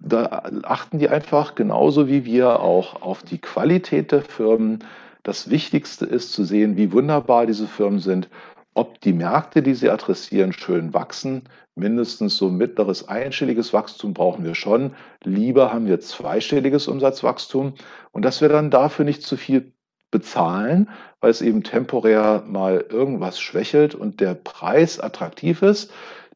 [0.00, 4.82] da achten die einfach genauso wie wir auch auf die Qualität der Firmen.
[5.22, 8.30] Das Wichtigste ist zu sehen, wie wunderbar diese Firmen sind,
[8.72, 11.42] ob die Märkte, die sie adressieren, schön wachsen.
[11.74, 14.94] Mindestens so mittleres einstelliges Wachstum brauchen wir schon.
[15.24, 17.74] Lieber haben wir zweistelliges Umsatzwachstum
[18.12, 19.72] und dass wir dann dafür nicht zu viel
[20.10, 20.88] bezahlen,
[21.20, 25.92] weil es eben temporär mal irgendwas schwächelt und der Preis attraktiv ist.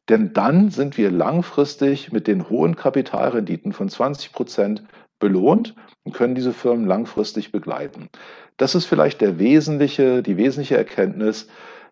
[0.09, 4.83] Denn dann sind wir langfristig mit den hohen Kapitalrenditen von 20 Prozent
[5.19, 8.09] belohnt und können diese Firmen langfristig begleiten.
[8.57, 11.47] Das ist vielleicht der wesentliche, die wesentliche Erkenntnis,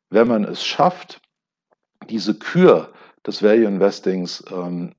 [0.10, 1.22] wenn man es schafft,
[2.10, 2.90] diese Kür
[3.26, 4.94] des Value Investings ähm,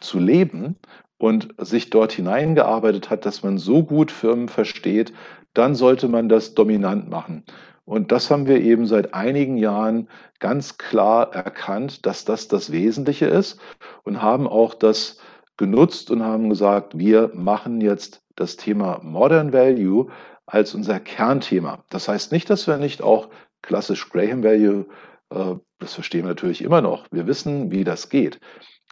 [0.00, 0.76] zu leben
[1.18, 5.12] und sich dort hineingearbeitet hat, dass man so gut Firmen versteht,
[5.54, 7.44] dann sollte man das dominant machen.
[7.84, 13.26] Und das haben wir eben seit einigen Jahren ganz klar erkannt, dass das das Wesentliche
[13.26, 13.58] ist
[14.04, 15.18] und haben auch das
[15.56, 20.06] genutzt und haben gesagt, wir machen jetzt das Thema Modern Value
[20.46, 21.84] als unser Kernthema.
[21.90, 23.28] Das heißt nicht, dass wir nicht auch
[23.62, 24.86] klassisch Graham Value,
[25.30, 27.06] äh, das verstehen wir natürlich immer noch.
[27.10, 28.40] Wir wissen, wie das geht.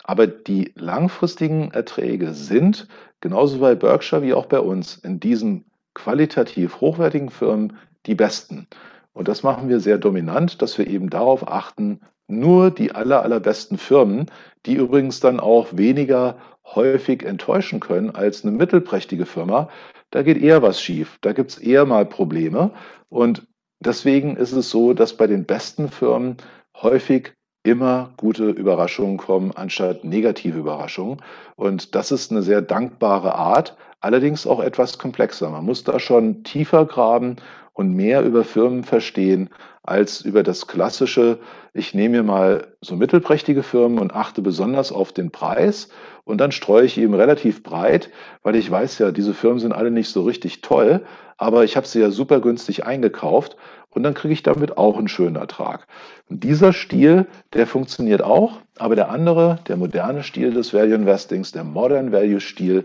[0.05, 2.89] Aber die langfristigen Erträge sind
[3.21, 5.65] genauso bei Berkshire wie auch bei uns in diesem
[5.99, 7.76] qualitativ hochwertigen Firmen
[8.07, 8.66] die besten.
[9.12, 13.78] Und das machen wir sehr dominant, dass wir eben darauf achten, nur die aller, allerbesten
[13.78, 14.26] Firmen,
[14.66, 19.68] die übrigens dann auch weniger häufig enttäuschen können als eine mittelprächtige Firma,
[20.11, 22.70] da geht eher was schief, da gibt es eher mal Probleme.
[23.09, 23.46] Und
[23.80, 26.36] deswegen ist es so, dass bei den besten Firmen
[26.76, 31.20] häufig immer gute Überraschungen kommen, anstatt negative Überraschungen.
[31.57, 35.51] Und das ist eine sehr dankbare Art, allerdings auch etwas komplexer.
[35.51, 37.36] Man muss da schon tiefer graben
[37.72, 39.51] und mehr über Firmen verstehen
[39.82, 41.38] als über das klassische,
[41.72, 45.88] ich nehme mir mal so mittelprächtige Firmen und achte besonders auf den Preis
[46.24, 48.11] und dann streue ich eben relativ breit,
[48.42, 51.07] weil ich weiß ja, diese Firmen sind alle nicht so richtig toll,
[51.38, 53.57] aber ich habe sie ja super günstig eingekauft
[53.90, 55.86] und dann kriege ich damit auch einen schönen Ertrag.
[56.28, 61.53] Und dieser Stil, der funktioniert auch, aber der andere, der moderne Stil des Value Investings,
[61.53, 62.84] der Modern Value Stil,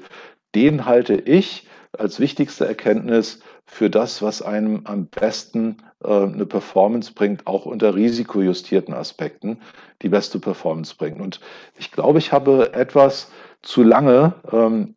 [0.56, 7.14] den halte ich als wichtigste Erkenntnis für das, was einem am besten äh, eine Performance
[7.14, 9.60] bringt, auch unter risikojustierten Aspekten
[10.02, 11.22] die beste Performance bringt.
[11.22, 11.40] Und
[11.78, 13.32] ich glaube, ich habe etwas
[13.62, 14.96] zu lange ähm,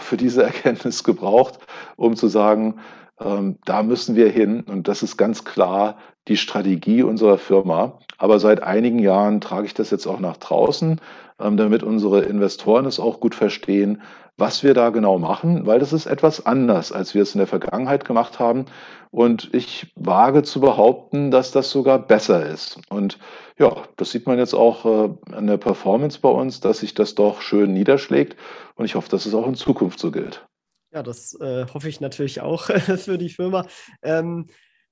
[0.00, 1.58] für diese Erkenntnis gebraucht,
[1.96, 2.76] um zu sagen,
[3.20, 4.62] ähm, da müssen wir hin.
[4.62, 5.98] Und das ist ganz klar
[6.28, 7.98] die Strategie unserer Firma.
[8.18, 11.00] Aber seit einigen Jahren trage ich das jetzt auch nach draußen,
[11.40, 14.02] ähm, damit unsere Investoren es auch gut verstehen,
[14.36, 17.46] was wir da genau machen, weil das ist etwas anders, als wir es in der
[17.46, 18.66] Vergangenheit gemacht haben.
[19.10, 22.80] Und ich wage zu behaupten, dass das sogar besser ist.
[22.88, 23.18] Und
[23.58, 27.14] ja, das sieht man jetzt auch äh, an der Performance bei uns, dass sich das
[27.14, 28.36] doch schön niederschlägt.
[28.74, 30.44] Und ich hoffe, dass es auch in Zukunft so gilt.
[30.92, 32.64] Ja, das äh, hoffe ich natürlich auch
[32.96, 33.66] für die Firma.
[34.02, 34.46] Ähm,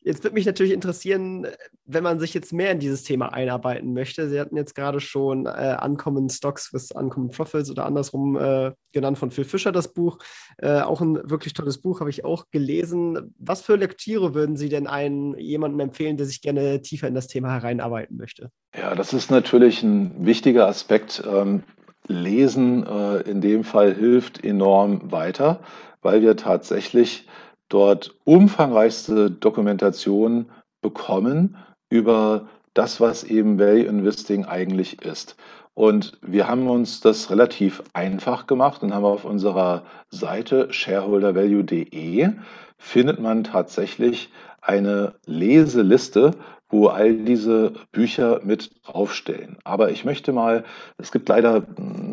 [0.05, 1.47] Jetzt würde mich natürlich interessieren,
[1.85, 4.29] wenn man sich jetzt mehr in dieses Thema einarbeiten möchte.
[4.29, 9.19] Sie hatten jetzt gerade schon äh, Uncommon Stocks with Uncommon Profits oder andersrum äh, genannt
[9.19, 10.19] von Phil Fischer das Buch.
[10.59, 13.35] Äh, auch ein wirklich tolles Buch, habe ich auch gelesen.
[13.39, 17.29] Was für Lektüre würden Sie denn einen jemandem empfehlen, der sich gerne tiefer in das
[17.29, 18.51] Thema hereinarbeiten möchte?
[18.77, 21.23] Ja, das ist natürlich ein wichtiger Aspekt.
[21.27, 21.63] Ähm,
[22.09, 25.61] Lesen äh, in dem Fall hilft enorm weiter,
[26.01, 27.29] weil wir tatsächlich
[27.73, 30.47] dort umfangreichste Dokumentation
[30.83, 31.57] bekommen
[31.89, 35.37] über das, was eben Value Investing eigentlich ist.
[35.75, 42.31] Und wir haben uns das relativ einfach gemacht und haben auf unserer Seite shareholdervalue.de
[42.77, 46.33] findet man tatsächlich eine Leseliste,
[46.69, 49.57] wo all diese Bücher mit draufstehen.
[49.65, 50.65] Aber ich möchte mal,
[50.99, 51.63] es gibt leider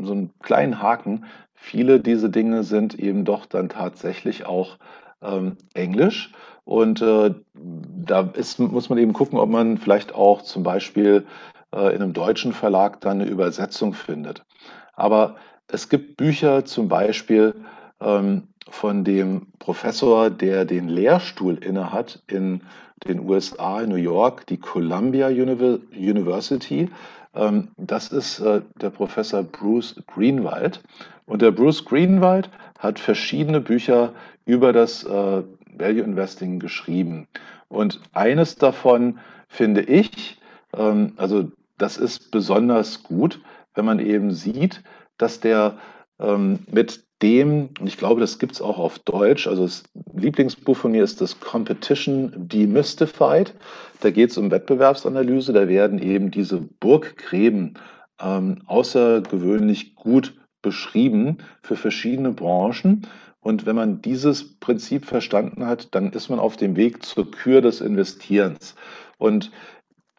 [0.03, 4.77] so einen kleinen Haken, viele dieser Dinge sind eben doch dann tatsächlich auch
[5.21, 6.31] ähm, Englisch.
[6.65, 11.25] Und äh, da ist, muss man eben gucken, ob man vielleicht auch zum Beispiel
[11.73, 14.45] äh, in einem deutschen Verlag dann eine Übersetzung findet.
[14.93, 15.35] Aber
[15.67, 17.55] es gibt Bücher zum Beispiel
[18.01, 22.61] ähm, von dem Professor, der den Lehrstuhl innehat in
[23.07, 26.89] den USA, in New York, die Columbia University.
[27.33, 30.81] Ähm, das ist äh, der Professor Bruce Greenwald.
[31.25, 32.49] Und der Bruce Greenwald
[32.79, 34.13] hat verschiedene Bücher
[34.45, 35.43] über das äh,
[35.77, 37.27] Value Investing geschrieben.
[37.67, 40.39] Und eines davon finde ich,
[40.75, 43.41] ähm, also das ist besonders gut,
[43.75, 44.81] wenn man eben sieht,
[45.17, 45.77] dass der
[46.19, 50.77] ähm, mit dem, und ich glaube, das gibt es auch auf Deutsch, also das Lieblingsbuch
[50.77, 53.53] von mir ist das Competition Demystified.
[53.99, 57.77] Da geht es um Wettbewerbsanalyse, da werden eben diese Burggräben
[58.21, 63.07] ähm, außergewöhnlich gut beschrieben für verschiedene Branchen.
[63.41, 67.61] Und wenn man dieses Prinzip verstanden hat, dann ist man auf dem Weg zur Kür
[67.61, 68.75] des Investierens.
[69.17, 69.51] Und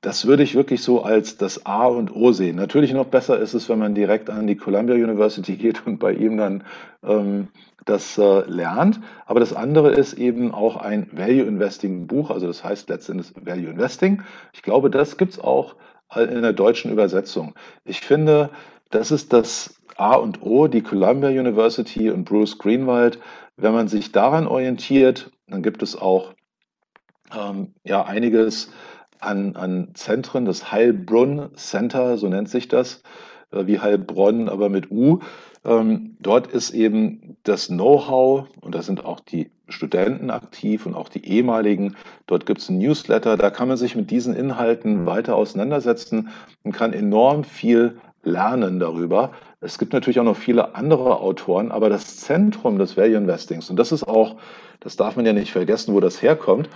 [0.00, 2.56] das würde ich wirklich so als das A und O sehen.
[2.56, 6.14] Natürlich noch besser ist es, wenn man direkt an die Columbia University geht und bei
[6.14, 6.64] ihm dann
[7.04, 7.48] ähm,
[7.84, 9.00] das äh, lernt.
[9.26, 13.70] Aber das andere ist eben auch ein Value Investing Buch, also das heißt letztendlich Value
[13.70, 14.22] Investing.
[14.54, 15.76] Ich glaube, das gibt es auch
[16.16, 17.54] in der deutschen Übersetzung.
[17.84, 18.50] Ich finde,
[18.90, 23.18] das ist das A und O, die Columbia University und Bruce Greenwald.
[23.56, 26.34] Wenn man sich daran orientiert, dann gibt es auch
[27.36, 28.70] ähm, ja einiges
[29.20, 33.02] an, an Zentren, das Heilbrunn Center, so nennt sich das,
[33.52, 35.20] äh, wie Heilbronn, aber mit U.
[35.62, 41.10] Ähm, dort ist eben das Know-how, und da sind auch die Studenten aktiv und auch
[41.10, 41.96] die ehemaligen.
[42.26, 46.30] Dort gibt es ein Newsletter, da kann man sich mit diesen Inhalten weiter auseinandersetzen
[46.62, 49.32] und kann enorm viel lernen darüber.
[49.60, 53.76] Es gibt natürlich auch noch viele andere Autoren, aber das Zentrum des Value Investings, und
[53.76, 54.36] das ist auch,
[54.80, 56.68] das darf man ja nicht vergessen, wo das herkommt,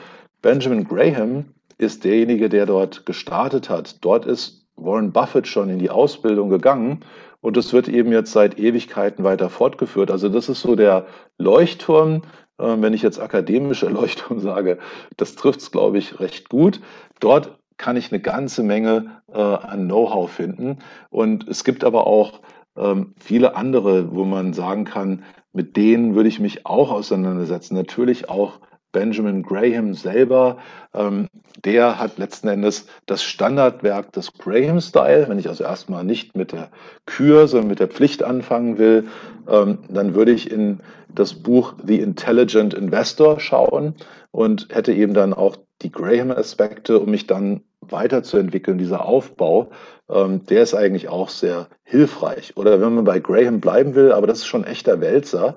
[0.42, 1.46] Benjamin Graham
[1.78, 4.04] ist derjenige, der dort gestartet hat.
[4.04, 7.00] Dort ist Warren Buffett schon in die Ausbildung gegangen
[7.40, 10.10] und es wird eben jetzt seit Ewigkeiten weiter fortgeführt.
[10.10, 11.06] Also das ist so der
[11.38, 12.22] Leuchtturm.
[12.58, 14.78] Ähm, wenn ich jetzt akademischer Leuchtturm sage,
[15.16, 16.80] das trifft es, glaube ich, recht gut.
[17.20, 20.78] Dort kann ich eine ganze Menge äh, an Know-how finden.
[21.10, 22.40] Und es gibt aber auch
[22.76, 27.74] ähm, viele andere, wo man sagen kann, mit denen würde ich mich auch auseinandersetzen.
[27.74, 28.60] Natürlich auch
[28.94, 30.56] Benjamin Graham selber,
[30.94, 31.28] ähm,
[31.64, 35.28] der hat letzten Endes das Standardwerk des Graham-Style.
[35.28, 36.70] Wenn ich also erstmal nicht mit der
[37.04, 39.08] Kür, sondern mit der Pflicht anfangen will,
[39.46, 43.94] ähm, dann würde ich in das Buch The Intelligent Investor schauen
[44.30, 48.78] und hätte eben dann auch die Graham-Aspekte, um mich dann weiterzuentwickeln.
[48.78, 49.70] Dieser Aufbau,
[50.08, 52.56] ähm, der ist eigentlich auch sehr hilfreich.
[52.56, 55.56] Oder wenn man bei Graham bleiben will, aber das ist schon echter Wälzer,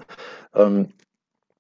[0.53, 0.89] ähm,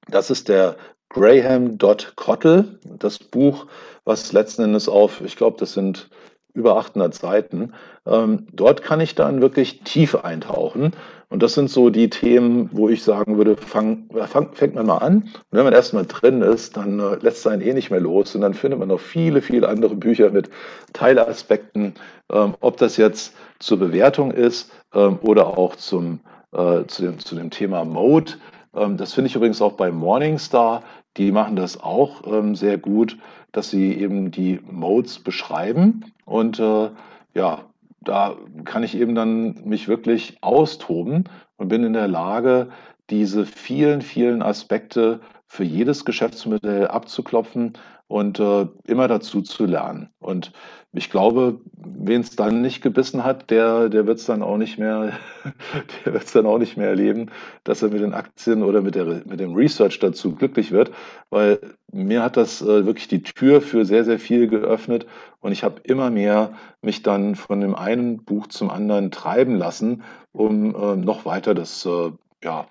[0.09, 0.77] das ist der
[1.09, 3.67] Graham Dot Cottle, das Buch,
[4.05, 6.09] was letzten Endes auf, ich glaube, das sind
[6.57, 7.73] über 800 Seiten.
[8.05, 10.91] Ähm, dort kann ich dann wirklich tief eintauchen.
[11.29, 14.97] Und das sind so die Themen, wo ich sagen würde, fang, fang, fängt man mal
[14.97, 15.15] an.
[15.17, 18.33] Und wenn man erstmal drin ist, dann äh, lässt es einen eh nicht mehr los.
[18.33, 20.49] Und dann findet man noch viele, viele andere Bücher mit
[20.93, 21.93] Teilaspekten,
[22.31, 26.21] ähm, ob das jetzt zur Bewertung ist ähm, oder auch zum,
[26.53, 28.33] äh, zu, dem, zu dem Thema Mode.
[28.77, 30.83] Ähm, das finde ich übrigens auch bei Morningstar.
[31.17, 33.17] Die machen das auch ähm, sehr gut,
[33.51, 36.05] dass sie eben die Modes beschreiben.
[36.25, 36.89] Und äh,
[37.33, 37.59] ja,
[38.01, 41.25] da kann ich eben dann mich wirklich austoben
[41.57, 42.69] und bin in der Lage,
[43.09, 47.73] diese vielen, vielen Aspekte für jedes Geschäftsmodell abzuklopfen
[48.07, 50.09] und äh, immer dazu zu lernen.
[50.19, 50.53] Und
[50.93, 54.77] ich glaube, wen es dann nicht gebissen hat, der, der wird es dann auch nicht
[54.77, 55.13] mehr,
[56.05, 57.31] der wird dann auch nicht mehr erleben,
[57.63, 60.91] dass er mit den Aktien oder mit, der, mit dem Research dazu glücklich wird,
[61.29, 61.59] weil
[61.91, 65.05] mir hat das äh, wirklich die Tür für sehr, sehr viel geöffnet
[65.39, 70.03] und ich habe immer mehr mich dann von dem einen Buch zum anderen treiben lassen,
[70.31, 72.11] um äh, noch weiter das äh,
[72.43, 72.67] ja,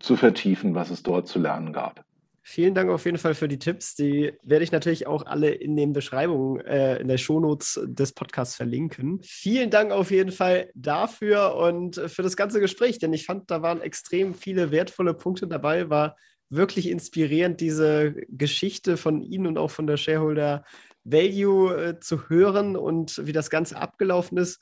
[0.00, 2.04] zu vertiefen, was es dort zu lernen gab.
[2.52, 3.94] Vielen Dank auf jeden Fall für die Tipps.
[3.94, 8.56] Die werde ich natürlich auch alle in den Beschreibungen, äh, in der Shownotes des Podcasts
[8.56, 9.20] verlinken.
[9.22, 13.62] Vielen Dank auf jeden Fall dafür und für das ganze Gespräch, denn ich fand, da
[13.62, 15.90] waren extrem viele wertvolle Punkte dabei.
[15.90, 16.16] War
[16.48, 20.64] wirklich inspirierend, diese Geschichte von Ihnen und auch von der Shareholder
[21.04, 24.60] Value äh, zu hören und wie das Ganze abgelaufen ist.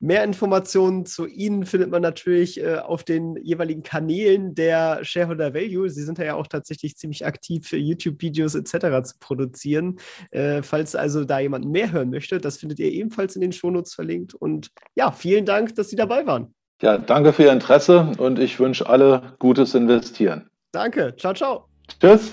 [0.00, 5.88] Mehr Informationen zu Ihnen findet man natürlich äh, auf den jeweiligen Kanälen der Shareholder Value.
[5.90, 9.02] Sie sind ja auch tatsächlich ziemlich aktiv für YouTube-Videos etc.
[9.04, 9.98] zu produzieren.
[10.30, 13.94] Äh, falls also da jemand mehr hören möchte, das findet ihr ebenfalls in den Shownotes
[13.94, 14.34] verlinkt.
[14.34, 16.54] Und ja, vielen Dank, dass Sie dabei waren.
[16.80, 20.50] Ja, danke für Ihr Interesse und ich wünsche alle gutes Investieren.
[20.72, 21.14] Danke.
[21.16, 21.68] Ciao, ciao.
[22.00, 22.32] Tschüss.